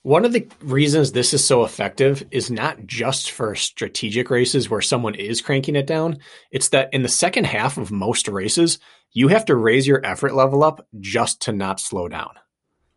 [0.02, 4.82] One of the reasons this is so effective is not just for strategic races where
[4.82, 6.20] someone is cranking it down.
[6.52, 8.80] It's that in the second half of most races,
[9.12, 12.32] you have to raise your effort level up just to not slow down.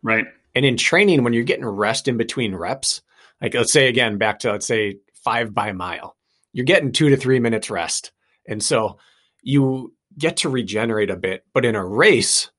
[0.01, 0.25] Right.
[0.55, 3.01] And in training, when you're getting rest in between reps,
[3.41, 6.15] like let's say again, back to let's say five by mile,
[6.53, 8.11] you're getting two to three minutes rest.
[8.47, 8.97] And so
[9.41, 11.45] you get to regenerate a bit.
[11.53, 12.51] But in a race,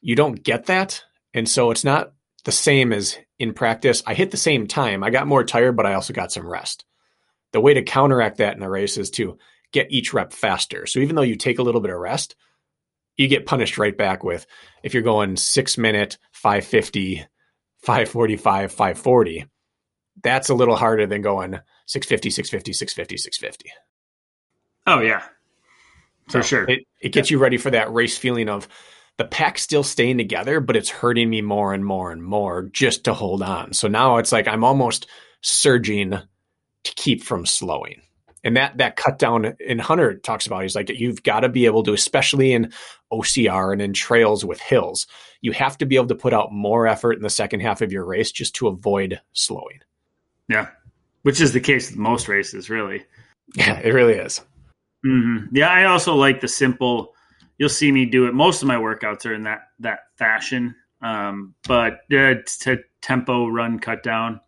[0.00, 1.02] you don't get that.
[1.34, 2.12] And so it's not
[2.44, 4.02] the same as in practice.
[4.06, 5.02] I hit the same time.
[5.02, 6.84] I got more tired, but I also got some rest.
[7.52, 9.38] The way to counteract that in a race is to
[9.72, 10.86] get each rep faster.
[10.86, 12.36] So even though you take a little bit of rest,
[13.16, 14.46] you get punished right back with
[14.82, 17.26] if you're going six minute, 550,
[17.82, 19.46] 545, 540.
[20.22, 23.70] That's a little harder than going 650, 650, 650, 650.
[24.86, 25.22] Oh, yeah.
[26.28, 26.64] For So sure.
[26.70, 28.68] It, it gets you ready for that race feeling of
[29.18, 33.04] the pack still staying together, but it's hurting me more and more and more just
[33.04, 33.72] to hold on.
[33.72, 35.06] So now it's like I'm almost
[35.40, 38.02] surging to keep from slowing.
[38.44, 41.66] And that that cut down in Hunter talks about, he's like, you've got to be
[41.66, 42.72] able to, especially in
[43.12, 45.08] OCR and in trails with hills,
[45.40, 47.90] you have to be able to put out more effort in the second half of
[47.90, 49.80] your race just to avoid slowing.
[50.48, 50.68] yeah.
[51.22, 53.04] Which is the case with most races, really.
[53.54, 54.40] Yeah, it really is.
[55.06, 57.14] Hmm Yeah, I also like the simple.
[57.58, 58.34] You'll see me do it.
[58.34, 63.78] Most of my workouts are in that that fashion, um, but uh, to tempo run
[63.78, 64.40] cut down,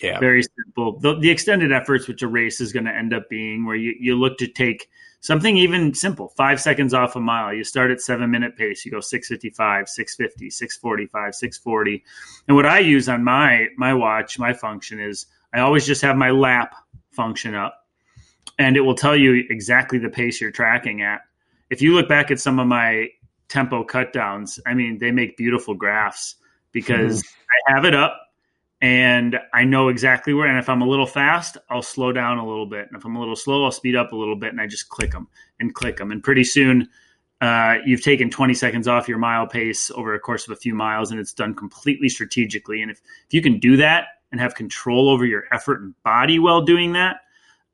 [0.00, 0.20] Yeah.
[0.20, 0.98] very simple.
[1.00, 3.94] The, the extended efforts, which a race is going to end up being, where you,
[4.00, 4.88] you look to take
[5.20, 7.54] something even simple, five seconds off a mile.
[7.54, 8.84] You start at seven minute pace.
[8.84, 12.04] You go 655, 650, 645, 640.
[12.48, 16.16] And what I use on my my watch, my function is I always just have
[16.16, 16.74] my lap
[17.12, 17.85] function up,
[18.58, 21.22] and it will tell you exactly the pace you're tracking at.
[21.70, 23.08] If you look back at some of my
[23.48, 26.36] tempo cut downs, I mean, they make beautiful graphs
[26.72, 27.22] because
[27.68, 28.20] I have it up
[28.80, 30.46] and I know exactly where.
[30.46, 32.86] And if I'm a little fast, I'll slow down a little bit.
[32.88, 34.50] And if I'm a little slow, I'll speed up a little bit.
[34.50, 35.28] And I just click them
[35.58, 36.12] and click them.
[36.12, 36.88] And pretty soon,
[37.40, 40.74] uh, you've taken 20 seconds off your mile pace over a course of a few
[40.74, 42.80] miles, and it's done completely strategically.
[42.80, 46.38] And if, if you can do that and have control over your effort and body
[46.38, 47.16] while doing that,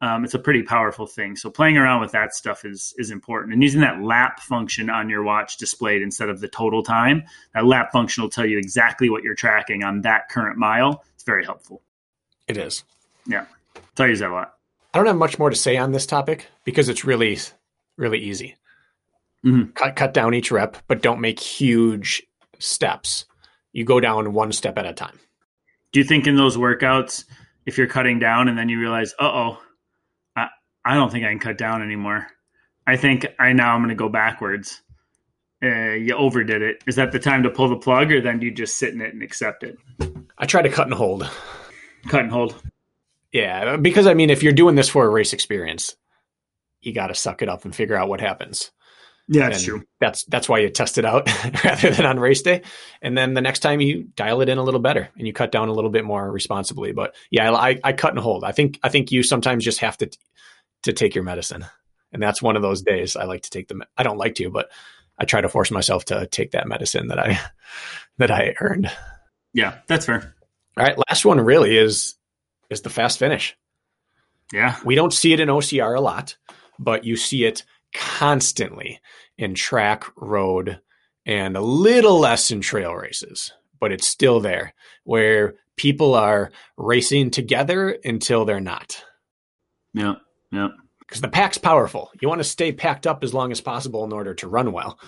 [0.02, 1.36] um, it's a pretty powerful thing.
[1.36, 5.08] So playing around with that stuff is is important, and using that lap function on
[5.08, 7.22] your watch displayed instead of the total time.
[7.54, 11.04] That lap function will tell you exactly what you're tracking on that current mile.
[11.14, 11.80] It's very helpful.
[12.48, 12.84] It is.
[13.26, 13.46] Yeah,
[13.96, 14.54] so I use that a lot.
[14.92, 17.38] I don't have much more to say on this topic because it's really,
[17.96, 18.56] really easy.
[19.44, 19.74] Mhm.
[19.74, 22.24] Cut, cut down each rep, but don't make huge
[22.58, 23.24] steps.
[23.72, 25.18] You go down one step at a time.
[25.92, 27.24] Do you think in those workouts,
[27.66, 29.62] if you're cutting down and then you realize, uh oh,
[30.84, 32.26] I, don't think I can cut down anymore.
[32.86, 34.80] I think I now I'm going to go backwards.
[35.62, 36.82] Uh, you overdid it.
[36.86, 39.00] Is that the time to pull the plug, or then do you just sit in
[39.00, 39.78] it and accept it?
[40.36, 41.28] I try to cut and hold.
[42.08, 42.60] Cut and hold.
[43.32, 45.94] Yeah, because I mean, if you're doing this for a race experience,
[46.80, 48.72] you got to suck it up and figure out what happens.
[49.28, 49.82] Yeah, that's And true.
[50.00, 51.30] That's that's why you test it out
[51.64, 52.62] rather than on race day,
[53.00, 55.52] and then the next time you dial it in a little better and you cut
[55.52, 56.92] down a little bit more responsibly.
[56.92, 58.42] But yeah, I, I cut and hold.
[58.42, 60.10] I think I think you sometimes just have to
[60.82, 61.64] to take your medicine,
[62.12, 63.74] and that's one of those days I like to take the.
[63.74, 64.70] me- I don't like to, but
[65.18, 67.38] I try to force myself to take that medicine that I
[68.18, 68.90] that I earned.
[69.52, 70.34] Yeah, that's fair.
[70.76, 72.14] All right, last one really is
[72.70, 73.56] is the fast finish.
[74.52, 76.36] Yeah, We don't see it in OCR a lot,
[76.78, 77.64] but you see it
[77.94, 79.00] constantly
[79.38, 80.78] in track, road,
[81.24, 83.52] and a little less in trail races.
[83.80, 84.74] But it's still there
[85.04, 89.02] where people are racing together until they're not.
[89.94, 90.16] yeah,
[90.52, 90.68] yeah.
[91.00, 92.10] Because the pack's powerful.
[92.20, 94.98] You want to stay packed up as long as possible in order to run well.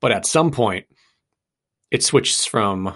[0.00, 0.86] But at some point,
[1.90, 2.94] it switches from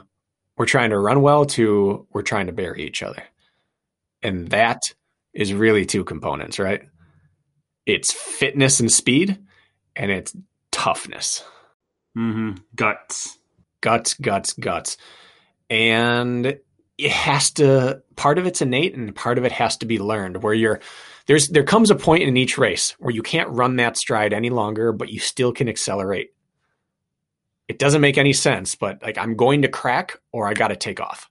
[0.56, 3.22] we're trying to run well to we're trying to bury each other.
[4.22, 4.82] And that
[5.32, 6.82] is really two components, right?
[7.86, 9.38] It's fitness and speed,
[9.96, 10.36] and it's
[10.70, 11.42] toughness.
[12.16, 12.58] Mm-hmm.
[12.74, 13.38] Guts.
[13.80, 14.98] Guts, guts, guts.
[15.70, 16.58] And
[16.98, 20.42] it has to part of it's innate and part of it has to be learned
[20.42, 20.80] where you're
[21.30, 24.50] there's there comes a point in each race where you can't run that stride any
[24.50, 26.34] longer but you still can accelerate
[27.68, 30.76] it doesn't make any sense but like i'm going to crack or i got to
[30.76, 31.30] take off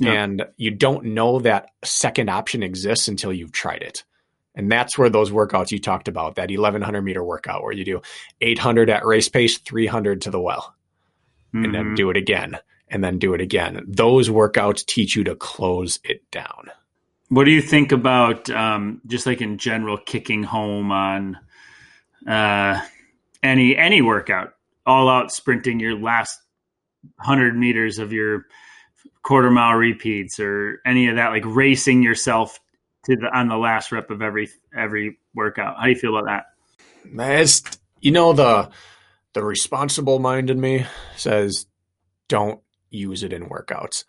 [0.00, 0.24] yeah.
[0.24, 4.02] and you don't know that second option exists until you've tried it
[4.56, 8.02] and that's where those workouts you talked about that 1100 meter workout where you do
[8.40, 10.74] 800 at race pace 300 to the well
[11.54, 11.64] mm-hmm.
[11.64, 11.94] and then mm-hmm.
[11.94, 12.58] do it again
[12.88, 13.82] and then do it again.
[13.88, 16.70] Those workouts teach you to close it down.
[17.34, 21.36] What do you think about um, just like in general kicking home on
[22.28, 22.80] uh,
[23.42, 24.54] any any workout,
[24.86, 26.38] all out sprinting your last
[27.18, 28.46] hundred meters of your
[29.24, 32.60] quarter mile repeats or any of that, like racing yourself
[33.06, 35.76] to the on the last rep of every every workout.
[35.76, 36.44] How do you feel about that?
[37.16, 37.62] That's
[38.00, 38.70] you know the
[39.32, 41.66] the responsible mind in me says
[42.28, 42.60] don't
[42.90, 44.04] use it in workouts.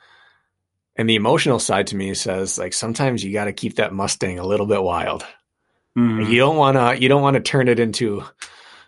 [0.95, 4.39] And the emotional side to me says like sometimes you got to keep that Mustang
[4.39, 5.25] a little bit wild.
[5.97, 6.31] Mm-hmm.
[6.31, 8.23] You don't want to you don't want to turn it into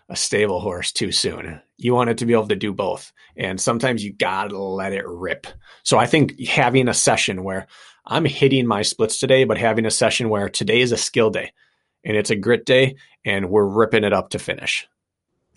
[0.08, 1.60] a stable horse too soon.
[1.76, 3.12] You want it to be able to do both.
[3.36, 5.46] And sometimes you got to let it rip.
[5.82, 7.66] So I think having a session where
[8.06, 11.52] I'm hitting my splits today, but having a session where today is a skill day
[12.04, 14.88] and it's a grit day and we're ripping it up to finish.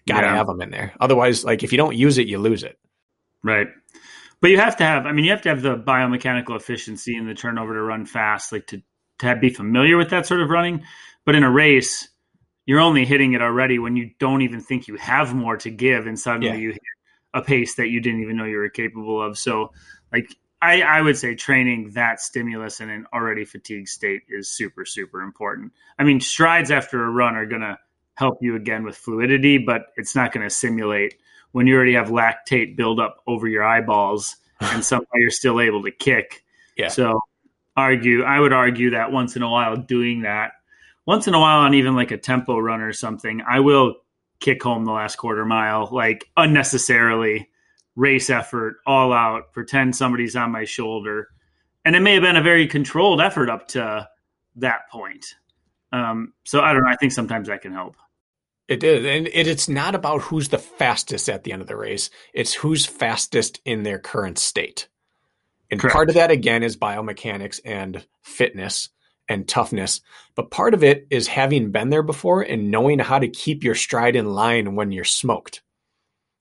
[0.05, 0.35] Got to yeah.
[0.35, 0.93] have them in there.
[0.99, 2.77] Otherwise, like if you don't use it, you lose it.
[3.43, 3.67] Right.
[4.41, 7.29] But you have to have, I mean, you have to have the biomechanical efficiency and
[7.29, 8.81] the turnover to run fast, like to,
[9.19, 10.83] to have, be familiar with that sort of running.
[11.25, 12.09] But in a race,
[12.65, 16.07] you're only hitting it already when you don't even think you have more to give,
[16.07, 16.55] and suddenly yeah.
[16.55, 16.81] you hit
[17.33, 19.37] a pace that you didn't even know you were capable of.
[19.37, 19.71] So,
[20.11, 24.85] like, I, I would say training that stimulus in an already fatigued state is super,
[24.85, 25.73] super important.
[25.97, 27.77] I mean, strides after a run are going to
[28.15, 31.15] help you again with fluidity, but it's not going to simulate
[31.51, 35.91] when you already have lactate buildup over your eyeballs and somehow you're still able to
[35.91, 36.43] kick.
[36.77, 36.89] Yeah.
[36.89, 37.19] So
[37.75, 40.51] argue, I would argue that once in a while doing that,
[41.05, 43.95] once in a while on even like a tempo run or something, I will
[44.41, 47.47] kick home the last quarter mile like unnecessarily
[47.95, 51.29] race effort all out pretend somebody's on my shoulder
[51.85, 54.07] and it may have been a very controlled effort up to
[54.55, 55.35] that point
[55.93, 57.95] um, so i don't know i think sometimes that can help
[58.67, 61.75] it is, and it, it's not about who's the fastest at the end of the
[61.75, 62.09] race.
[62.33, 64.87] It's who's fastest in their current state.
[65.69, 65.93] And Correct.
[65.93, 68.89] part of that again is biomechanics and fitness
[69.29, 70.01] and toughness,
[70.35, 73.75] but part of it is having been there before and knowing how to keep your
[73.75, 75.61] stride in line when you're smoked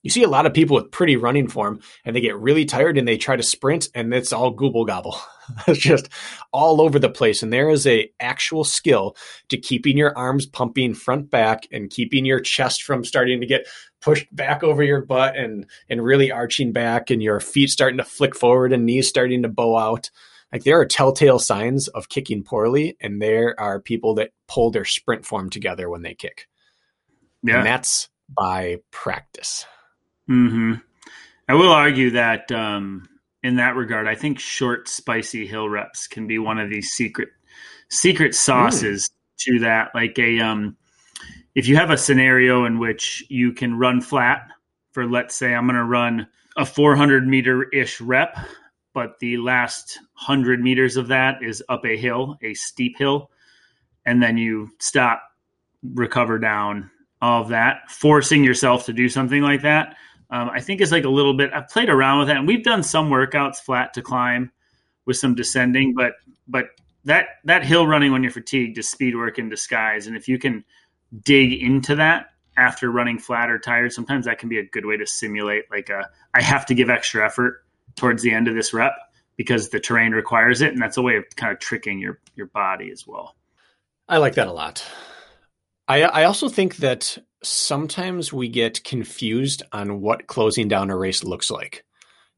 [0.03, 2.97] you see a lot of people with pretty running form and they get really tired
[2.97, 5.19] and they try to sprint and it's all gooble gobble.
[5.67, 6.09] it's just
[6.53, 7.43] all over the place.
[7.43, 9.17] And there is a actual skill
[9.49, 13.67] to keeping your arms pumping front back and keeping your chest from starting to get
[14.01, 18.05] pushed back over your butt and and really arching back and your feet starting to
[18.05, 20.11] flick forward and knees starting to bow out.
[20.53, 24.85] Like there are telltale signs of kicking poorly, and there are people that pull their
[24.85, 26.49] sprint form together when they kick.
[27.45, 27.59] Yeah.
[27.59, 29.65] And that's by practice.
[30.27, 30.75] Hmm.
[31.49, 33.09] I will argue that um,
[33.43, 37.31] in that regard, I think short, spicy hill reps can be one of these secret
[37.89, 39.45] secret sauces mm.
[39.45, 39.91] to that.
[39.95, 40.77] Like a um,
[41.55, 44.49] if you have a scenario in which you can run flat
[44.93, 48.39] for, let's say, I'm going to run a 400 meter ish rep,
[48.95, 53.31] but the last 100 meters of that is up a hill, a steep hill,
[54.05, 55.23] and then you stop,
[55.83, 56.91] recover down,
[57.21, 59.97] all of that, forcing yourself to do something like that
[60.31, 61.53] um, I think is like a little bit.
[61.53, 64.53] I've played around with that, and we've done some workouts flat to climb
[65.05, 66.13] with some descending, but
[66.47, 66.67] but
[67.05, 70.07] that that hill running when you're fatigued is speed work in disguise.
[70.07, 70.65] And if you can
[71.25, 72.27] dig into that
[72.57, 75.89] after running flat or tired, sometimes that can be a good way to simulate like
[75.89, 77.65] a I have to give extra effort
[77.97, 78.93] towards the end of this rep
[79.37, 82.47] because the terrain requires it, and that's a way of kind of tricking your your
[82.47, 83.35] body as well.
[84.09, 84.85] I like that a lot.
[85.91, 91.25] I I also think that sometimes we get confused on what closing down a race
[91.25, 91.85] looks like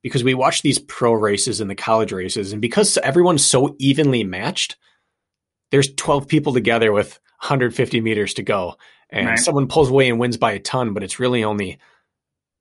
[0.02, 4.24] because we watch these pro races and the college races, and because everyone's so evenly
[4.24, 4.76] matched,
[5.70, 8.76] there's 12 people together with 150 meters to go,
[9.10, 9.38] and right.
[9.38, 11.78] someone pulls away and wins by a ton, but it's really only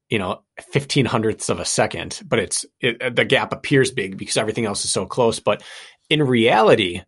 [0.09, 4.17] you know 15 hundredths of a second but it's it, uh, the gap appears big
[4.17, 5.63] because everything else is so close but
[6.09, 7.01] in reality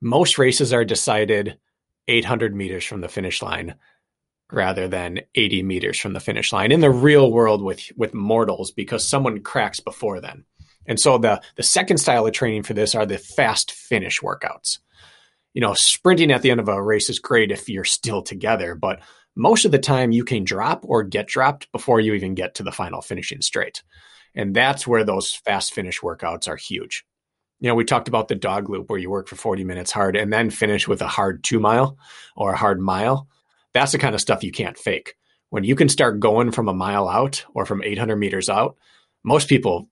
[0.00, 1.56] most races are decided
[2.10, 3.76] 800 meters from the finish line
[4.52, 8.72] rather than 80 meters from the finish line in the real world with with mortals
[8.72, 10.44] because someone cracks before then.
[10.86, 14.78] And so the the second style of training for this are the fast finish workouts.
[15.54, 18.74] You know, sprinting at the end of a race is great if you're still together,
[18.74, 19.00] but
[19.36, 22.62] most of the time you can drop or get dropped before you even get to
[22.62, 23.82] the final finishing straight.
[24.34, 27.04] And that's where those fast finish workouts are huge.
[27.60, 30.16] You know, we talked about the dog loop where you work for 40 minutes hard
[30.16, 31.98] and then finish with a hard two mile
[32.34, 33.28] or a hard mile.
[33.72, 35.14] That's the kind of stuff you can't fake.
[35.50, 38.76] When you can start going from a mile out or from 800 meters out,
[39.22, 39.88] most people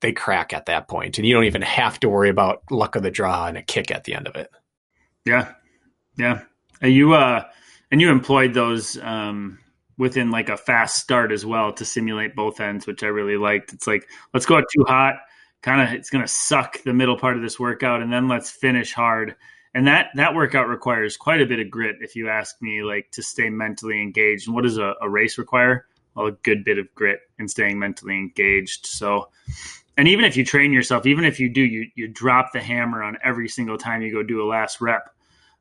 [0.00, 3.02] they crack at that point and you don't even have to worry about luck of
[3.02, 4.48] the draw and a kick at the end of it.
[5.26, 5.52] Yeah.
[6.16, 6.42] Yeah.
[6.80, 7.44] And you uh
[7.90, 9.58] and you employed those um
[9.96, 13.72] within like a fast start as well to simulate both ends, which I really liked.
[13.72, 15.16] It's like let's go out too hot,
[15.62, 18.50] kind of it's going to suck the middle part of this workout and then let's
[18.50, 19.34] finish hard.
[19.74, 23.10] And that that workout requires quite a bit of grit if you ask me like
[23.12, 24.46] to stay mentally engaged.
[24.46, 25.86] And what does a, a race require?
[26.14, 28.86] Well, a good bit of grit and staying mentally engaged.
[28.86, 29.28] So
[29.98, 33.02] and even if you train yourself, even if you do, you you drop the hammer
[33.02, 35.10] on every single time you go do a last rep.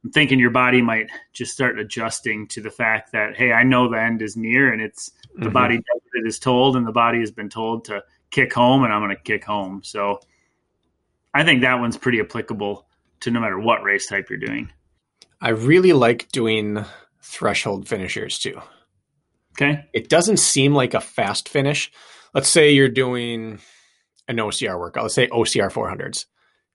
[0.04, 3.90] I'm thinking your body might just start adjusting to the fact that hey, I know
[3.90, 5.54] the end is near, and it's the mm-hmm.
[5.54, 8.84] body does what it is told, and the body has been told to kick home,
[8.84, 9.82] and I'm going to kick home.
[9.84, 10.20] So
[11.34, 12.88] I think that one's pretty applicable
[13.22, 14.72] to no matter what race type you're doing.
[15.40, 16.84] I really like doing
[17.22, 18.60] threshold finishers too.
[19.54, 19.86] Okay.
[19.94, 21.92] It doesn't seem like a fast finish.
[22.34, 23.60] Let's say you're doing
[24.28, 25.04] an OCR workout.
[25.04, 26.26] Let's say OCR 400s,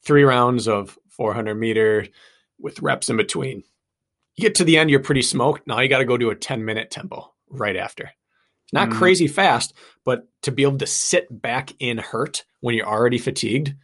[0.03, 2.07] three rounds of 400 meter
[2.59, 3.63] with reps in between.
[4.35, 5.67] You get to the end, you're pretty smoked.
[5.67, 8.11] Now you got to go do a 10 minute tempo right after.
[8.73, 8.95] Not mm.
[8.95, 9.75] crazy fast,
[10.05, 13.75] but to be able to sit back in hurt when you're already fatigued,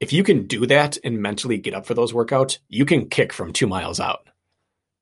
[0.00, 3.32] if you can do that and mentally get up for those workouts, you can kick
[3.32, 4.28] from two miles out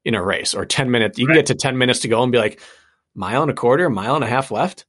[0.05, 1.19] in a race or 10 minutes.
[1.19, 1.35] You right.
[1.35, 2.61] can get to 10 minutes to go and be like,
[3.15, 4.87] mile and a quarter, mile and a half left.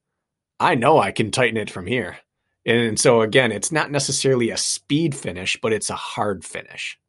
[0.59, 2.17] I know I can tighten it from here.
[2.65, 6.99] And so again, it's not necessarily a speed finish, but it's a hard finish.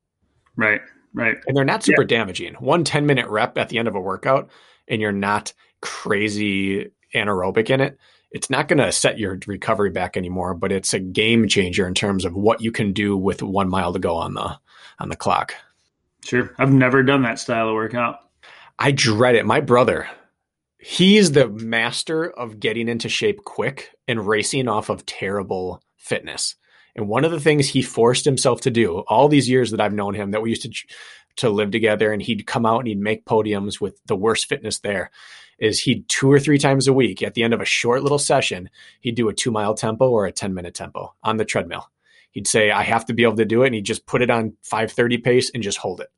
[0.57, 0.81] Right,
[1.13, 1.37] right.
[1.47, 2.09] And they're not super yeah.
[2.09, 2.55] damaging.
[2.55, 4.51] One 10 minute rep at the end of a workout,
[4.89, 5.53] and you're not
[5.83, 7.99] crazy anaerobic in it,
[8.31, 11.95] it's not going to set your recovery back anymore, but it's a game changer in
[11.95, 14.59] terms of what you can do with one mile to go on the
[14.99, 15.55] on the clock.
[16.25, 16.55] Sure.
[16.59, 18.21] I've never done that style of workout.
[18.79, 19.45] I dread it.
[19.45, 20.09] My brother,
[20.79, 26.55] he's the master of getting into shape quick and racing off of terrible fitness.
[26.95, 29.95] And one of the things he forced himself to do all these years that I've
[29.95, 30.71] known him that we used to
[31.37, 34.81] to live together and he'd come out and he'd make podiums with the worst fitness
[34.81, 35.11] there
[35.59, 38.19] is he'd two or three times a week at the end of a short little
[38.19, 38.71] session,
[39.01, 41.91] he'd do a 2 mile tempo or a 10 minute tempo on the treadmill.
[42.31, 44.31] He'd say I have to be able to do it and he'd just put it
[44.31, 46.11] on 530 pace and just hold it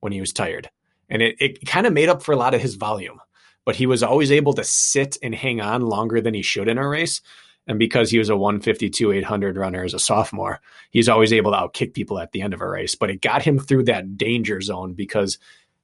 [0.00, 0.70] when he was tired.
[1.08, 3.20] And it, it kind of made up for a lot of his volume
[3.64, 6.78] but he was always able to sit and hang on longer than he should in
[6.78, 7.20] a race.
[7.66, 11.58] And because he was a 152 800 runner as a sophomore, he's always able to
[11.58, 12.94] outkick people at the end of a race.
[12.94, 15.38] But it got him through that danger zone because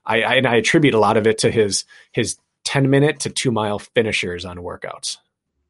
[0.04, 2.36] I, I and I attribute a lot of it to his his
[2.66, 5.18] 10 minute to two mile finishers on workouts.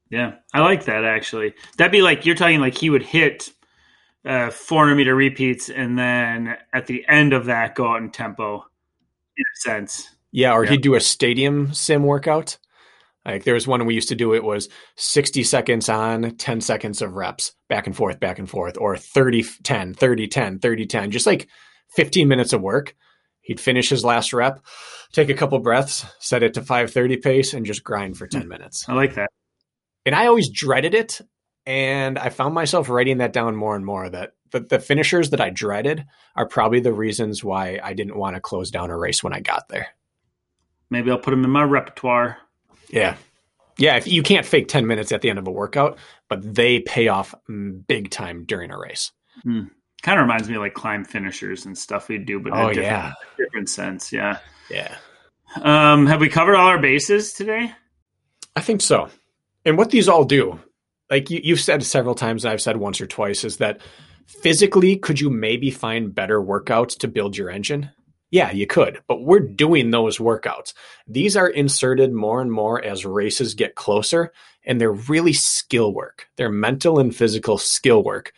[0.09, 1.55] Yeah, I like that actually.
[1.77, 3.51] That'd be like you're talking like he would hit
[4.25, 8.65] uh, 400 meter repeats and then at the end of that go out in tempo
[9.37, 10.09] in a sense.
[10.33, 10.73] Yeah, or yeah.
[10.73, 12.57] he'd do a stadium sim workout.
[13.27, 17.03] Like there was one we used to do, it was 60 seconds on, 10 seconds
[17.03, 21.11] of reps, back and forth, back and forth, or 30, 10, 30, 10, 30, 10,
[21.11, 21.49] just like
[21.91, 22.95] 15 minutes of work.
[23.47, 24.61] He'd finish his last rep,
[25.13, 28.49] take a couple breaths, set it to 530 pace, and just grind for 10 hmm.
[28.49, 28.89] minutes.
[28.89, 29.31] I like that.
[30.05, 31.21] And I always dreaded it.
[31.65, 35.41] And I found myself writing that down more and more that the, the finishers that
[35.41, 36.05] I dreaded
[36.35, 39.41] are probably the reasons why I didn't want to close down a race when I
[39.41, 39.89] got there.
[40.91, 42.39] Maybe I'll put them in my repertoire.
[42.89, 43.17] Yeah.
[43.79, 45.99] Yeah, if you can't fake 10 minutes at the end of a workout,
[46.29, 47.35] but they pay off
[47.87, 49.13] big time during a race.
[49.45, 49.71] Mm.
[50.07, 52.87] Kind of reminds me of like climb finishers and stuff we do, but oh, different,
[52.87, 53.13] yeah.
[53.37, 54.13] different sense.
[54.13, 54.39] Yeah.
[54.71, 54.95] Yeah.
[55.61, 57.73] Um, have we covered all our bases today?
[58.55, 59.09] I think so.
[59.65, 60.61] And what these all do,
[61.11, 63.81] like you, you've said several times, and I've said once or twice, is that
[64.29, 67.91] physically, could you maybe find better workouts to build your engine?
[68.31, 70.73] Yeah, you could, but we're doing those workouts.
[71.09, 76.29] These are inserted more and more as races get closer, and they're really skill work.
[76.37, 78.33] They're mental and physical skill work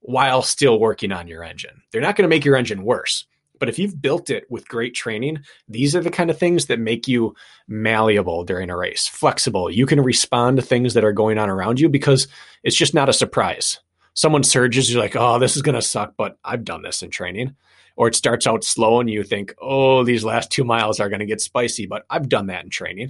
[0.00, 1.82] while still working on your engine.
[1.90, 3.26] They're not going to make your engine worse.
[3.58, 6.80] But if you've built it with great training, these are the kind of things that
[6.80, 7.34] make you
[7.68, 9.70] malleable during a race, flexible.
[9.70, 12.26] You can respond to things that are going on around you because
[12.64, 13.78] it's just not a surprise.
[14.14, 17.10] Someone surges, you're like, oh, this is going to suck, but I've done this in
[17.10, 17.54] training
[17.96, 21.20] or it starts out slow and you think, oh, these last two miles are going
[21.20, 21.86] to get spicy.
[21.86, 23.08] But I've done that in training.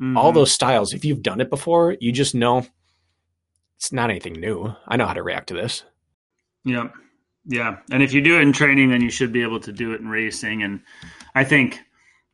[0.00, 0.18] Mm-hmm.
[0.18, 2.66] All those styles, if you've done it before, you just know
[3.78, 4.74] it's not anything new.
[4.86, 5.84] I know how to react to this.
[6.64, 6.88] Yeah.
[7.44, 7.78] Yeah.
[7.90, 10.00] And if you do it in training, then you should be able to do it
[10.00, 10.62] in racing.
[10.62, 10.80] And
[11.34, 11.80] I think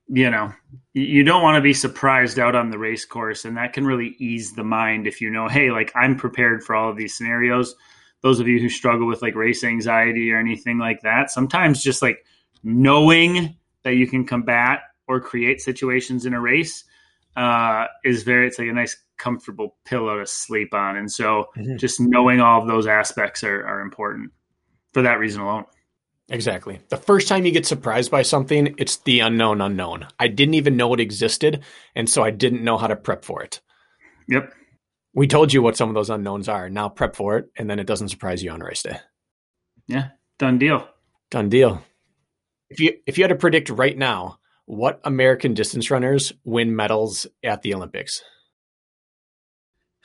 [0.09, 0.53] you know,
[0.95, 4.17] you don't want to be surprised out on the race course, and that can really
[4.19, 7.75] ease the mind if you know, hey, like I'm prepared for all of these scenarios.
[8.23, 12.01] Those of you who struggle with like race anxiety or anything like that, sometimes just
[12.01, 12.25] like
[12.65, 16.85] knowing that you can combat or create situations in a race
[17.37, 20.97] uh, is very it's like a nice comfortable pillow to sleep on.
[20.97, 21.77] And so mm-hmm.
[21.77, 24.31] just knowing all of those aspects are, are important
[24.93, 25.65] for that reason alone.
[26.31, 26.81] Exactly.
[26.91, 30.07] The first time you get surprised by something it's the unknown unknown.
[30.19, 31.65] I didn't even know it existed
[31.95, 33.61] and so i didn't know how to prep for it.
[34.29, 34.53] Yep.
[35.15, 36.69] We told you what some of those unknowns are.
[36.69, 38.99] Now prep for it and then it doesn't surprise you on race day.
[39.87, 40.09] Yeah.
[40.39, 40.87] Done deal.
[41.31, 41.83] Done deal.
[42.69, 47.27] If you if you had to predict right now, what American distance runners win medals
[47.43, 48.23] at the Olympics?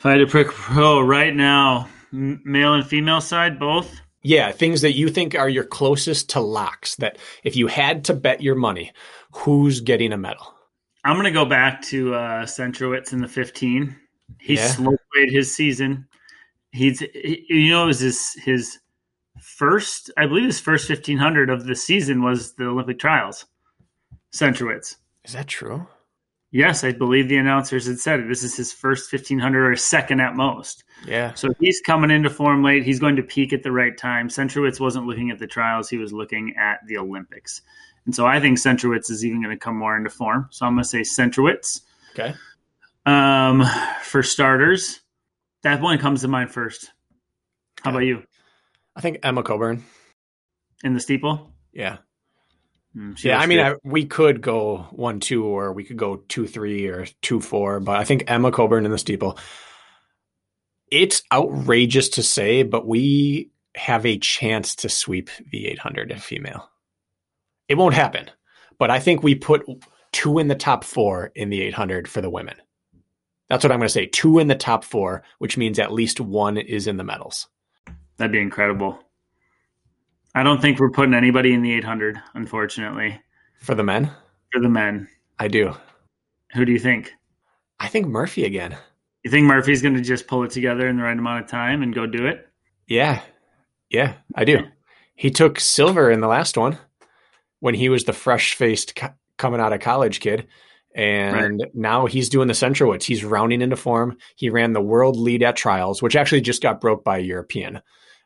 [0.03, 4.01] If I had to pick pro right now, male and female side both.
[4.21, 6.97] Yeah, things that you think are your closest to locks.
[6.97, 8.91] That if you had to bet your money,
[9.31, 10.55] who's getting a medal?
[11.05, 13.95] I'm going to go back to uh, Centrowitz in the 15.
[14.41, 14.67] He yeah.
[14.67, 16.05] slow played his season.
[16.73, 18.79] He's, he, you know, it was his his
[19.39, 23.45] first, I believe his first 1500 of the season was the Olympic trials.
[24.35, 24.97] Centrowitz.
[25.23, 25.87] Is that true?
[26.53, 28.27] Yes, I believe the announcers had said it.
[28.27, 30.83] This is his first 1500 or second at most.
[31.03, 31.33] Yeah.
[31.33, 32.83] So he's coming into form late.
[32.83, 34.29] He's going to peak at the right time.
[34.29, 37.63] Centrowitz wasn't looking at the trials, he was looking at the Olympics.
[38.05, 40.47] And so I think Centrowitz is even going to come more into form.
[40.51, 41.81] So I'm going to say Centrowitz.
[42.11, 42.35] Okay.
[43.07, 43.63] Um,
[44.03, 45.01] for starters,
[45.63, 46.91] that one comes to mind first.
[47.81, 47.97] How okay.
[47.97, 48.23] about you?
[48.95, 49.83] I think Emma Coburn
[50.83, 51.51] in the steeple.
[51.71, 51.97] Yeah.
[52.95, 56.47] Mm, yeah, I mean, I, we could go one two, or we could go two
[56.47, 59.37] three, or two four, but I think Emma Coburn in the steeple.
[60.91, 66.69] It's outrageous to say, but we have a chance to sweep the 800 female.
[67.67, 68.29] It won't happen,
[68.77, 69.65] but I think we put
[70.11, 72.55] two in the top four in the 800 for the women.
[73.49, 74.05] That's what I'm going to say.
[74.05, 77.47] Two in the top four, which means at least one is in the medals.
[78.17, 78.99] That'd be incredible.
[80.35, 83.21] I don't think we're putting anybody in the 800, unfortunately.
[83.59, 84.11] For the men?
[84.51, 85.07] For the men.
[85.39, 85.75] I do.
[86.53, 87.13] Who do you think?
[87.79, 88.77] I think Murphy again.
[89.23, 91.81] You think Murphy's going to just pull it together in the right amount of time
[91.83, 92.47] and go do it?
[92.87, 93.21] Yeah.
[93.89, 94.59] Yeah, I do.
[95.15, 96.77] He took silver in the last one
[97.59, 100.47] when he was the fresh faced co- coming out of college kid.
[100.95, 101.71] And right.
[101.73, 103.03] now he's doing the Centrowitz.
[103.03, 104.17] He's rounding into form.
[104.35, 107.81] He ran the world lead at trials, which actually just got broke by a European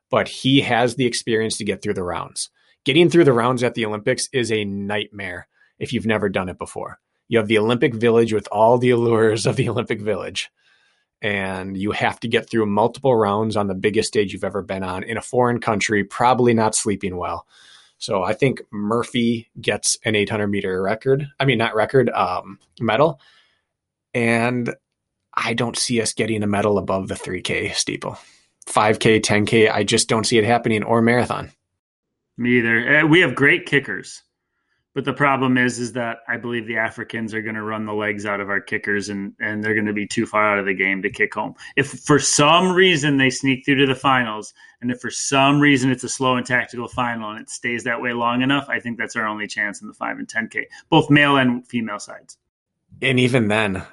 [0.10, 2.50] but he has the experience to get through the rounds.
[2.86, 5.48] Getting through the rounds at the Olympics is a nightmare
[5.80, 7.00] if you've never done it before.
[7.28, 10.50] You have the Olympic Village with all the allures of the Olympic Village,
[11.22, 14.84] and you have to get through multiple rounds on the biggest stage you've ever been
[14.84, 17.46] on in a foreign country, probably not sleeping well.
[17.98, 21.28] So I think Murphy gets an 800 meter record.
[21.40, 23.20] I mean, not record, um, medal.
[24.14, 24.74] And
[25.34, 28.18] I don't see us getting a medal above the 3K steeple.
[28.68, 29.72] 5K, 10K.
[29.72, 31.52] I just don't see it happening or marathon.
[32.38, 33.00] Me either.
[33.00, 34.22] Uh, we have great kickers,
[34.94, 37.94] but the problem is, is that I believe the Africans are going to run the
[37.94, 40.66] legs out of our kickers, and and they're going to be too far out of
[40.66, 41.56] the game to kick home.
[41.76, 45.90] If for some reason they sneak through to the finals, and if for some reason
[45.90, 49.00] it's a slow and tactical final, and it stays that way long enough, I think
[49.00, 52.38] that's our only chance in the five and 10K, both male and female sides.
[53.02, 53.84] And even then,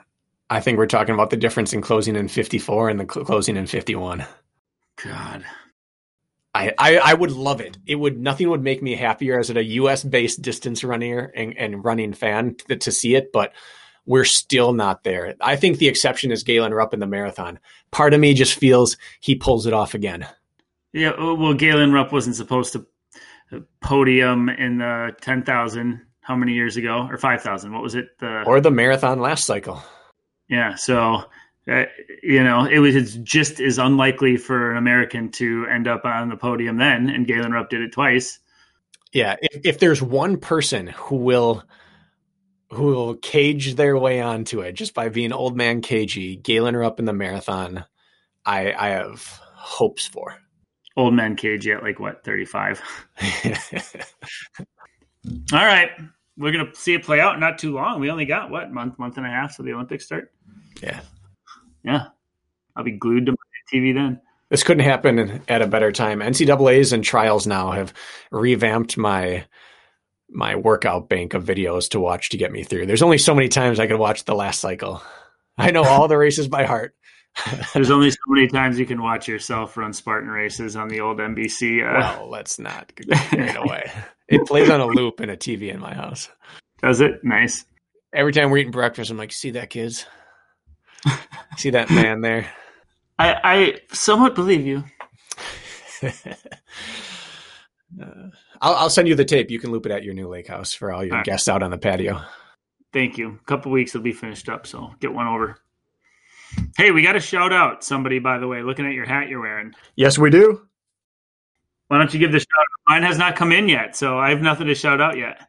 [0.50, 3.56] I think we're talking about the difference in closing in 54 and the cl- closing
[3.56, 4.26] in 51.
[5.02, 5.44] God.
[6.54, 7.78] I, I, I would love it.
[7.84, 10.04] It would nothing would make me happier as a U.S.
[10.04, 13.52] based distance runner and, and running fan to, to, see it, but
[14.06, 15.34] we're still not there.
[15.40, 17.58] I think the exception is Galen Rupp in the marathon.
[17.90, 20.28] Part of me just feels he pulls it off again.
[20.92, 22.86] Yeah, uh, well, Galen Rupp wasn't supposed to
[23.82, 26.02] podium in the ten thousand.
[26.20, 27.72] How many years ago, or five thousand?
[27.72, 28.06] What was it?
[28.20, 29.82] The or the marathon last cycle.
[30.48, 31.24] Yeah, so
[31.70, 31.84] uh,
[32.22, 36.36] you know, it was just as unlikely for an American to end up on the
[36.36, 38.38] podium then, and Galen Rupp did it twice.
[39.12, 41.62] Yeah, if, if there's one person who will
[42.70, 46.98] who will cage their way onto it just by being old man cagey, Galen Rupp
[46.98, 47.84] in the marathon,
[48.44, 49.22] I I have
[49.54, 50.36] hopes for.
[50.96, 52.82] Old man cagey at like what thirty five.
[55.52, 55.90] All right,
[56.36, 57.40] we're gonna see it play out.
[57.40, 58.00] Not too long.
[58.00, 60.30] We only got what month, month and a half, so the Olympics start.
[60.82, 61.00] Yeah,
[61.84, 62.06] yeah,
[62.76, 63.38] I'll be glued to my
[63.72, 64.20] TV then.
[64.50, 66.20] This couldn't happen at a better time.
[66.20, 67.92] NCAA's and trials now have
[68.30, 69.46] revamped my
[70.30, 72.86] my workout bank of videos to watch to get me through.
[72.86, 75.02] There's only so many times I could watch the last cycle.
[75.56, 76.94] I know all the races by heart.
[77.74, 81.18] There's only so many times you can watch yourself run Spartan races on the old
[81.18, 81.82] NBC.
[81.82, 82.18] Uh...
[82.18, 83.90] Well, let's not get away.
[84.28, 86.28] It plays on a loop in a TV in my house.
[86.80, 87.22] Does it?
[87.22, 87.64] Nice.
[88.12, 90.06] Every time we're eating breakfast, I'm like, see that kids?
[91.56, 92.50] see that man there?
[93.18, 94.84] I, I somewhat believe you.
[96.02, 96.10] Uh,
[98.60, 99.50] I'll, I'll send you the tape.
[99.50, 101.26] You can loop it at your new lake house for all your All right.
[101.26, 102.20] guests out on the patio.
[102.92, 103.38] Thank you.
[103.40, 105.58] A couple weeks it'll be finished up, so get one over.
[106.76, 109.40] Hey, we got a shout out somebody, by the way, looking at your hat you're
[109.40, 109.74] wearing.
[109.96, 110.66] Yes, we do.
[111.88, 112.92] Why don't you give the shout out?
[112.92, 115.40] Mine has not come in yet, so I have nothing to shout out yet.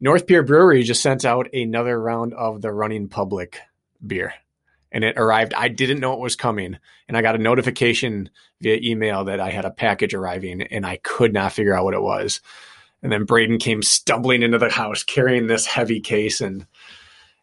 [0.00, 3.60] North Pier Brewery just sent out another round of the Running Public
[4.06, 4.34] beer.
[4.94, 5.52] And it arrived.
[5.52, 6.78] I didn't know it was coming.
[7.08, 8.30] And I got a notification
[8.62, 11.94] via email that I had a package arriving and I could not figure out what
[11.94, 12.40] it was.
[13.02, 16.66] And then Braden came stumbling into the house carrying this heavy case and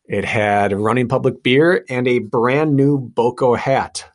[0.05, 4.05] it had Running Public beer and a brand new Boco hat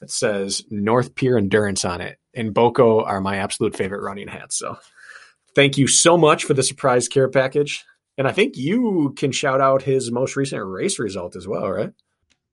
[0.00, 2.18] that says North Pier Endurance on it.
[2.34, 4.58] And Boco are my absolute favorite running hats.
[4.58, 4.78] So
[5.54, 7.84] thank you so much for the surprise care package.
[8.18, 11.92] And I think you can shout out his most recent race result as well, right?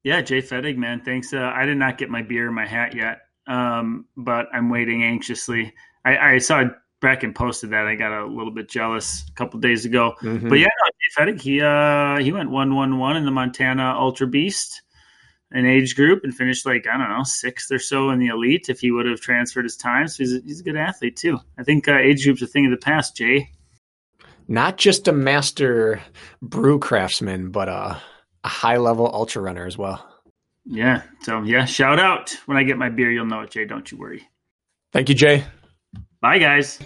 [0.03, 1.01] Yeah, Jay Fettig, man.
[1.03, 1.33] Thanks.
[1.33, 5.73] Uh, I did not get my beer my hat yet, um, but I'm waiting anxiously.
[6.05, 6.63] I, I saw
[7.01, 7.85] Brakken posted that.
[7.85, 10.15] I got a little bit jealous a couple days ago.
[10.21, 10.49] Mhm.
[10.49, 13.93] But yeah, no, Jay Fettig, he uh, he went one one one in the Montana
[13.97, 14.81] Ultra Beast,
[15.51, 18.67] an age group, and finished like I don't know sixth or so in the elite.
[18.69, 21.39] If he would have transferred his time, so he's a, he's a good athlete too.
[21.57, 23.17] I think uh, age group's a thing of the past.
[23.17, 23.49] Jay,
[24.47, 26.01] not just a master
[26.41, 28.01] brew craftsman, but a,
[28.43, 30.05] a high level ultra runner as well.
[30.65, 31.03] yeah.
[31.23, 33.11] So yeah, shout out when I get my beer.
[33.11, 33.65] You'll know it, Jay.
[33.65, 34.27] Don't you worry.
[34.93, 35.43] Thank you, Jay.
[36.21, 36.79] Bye, guys.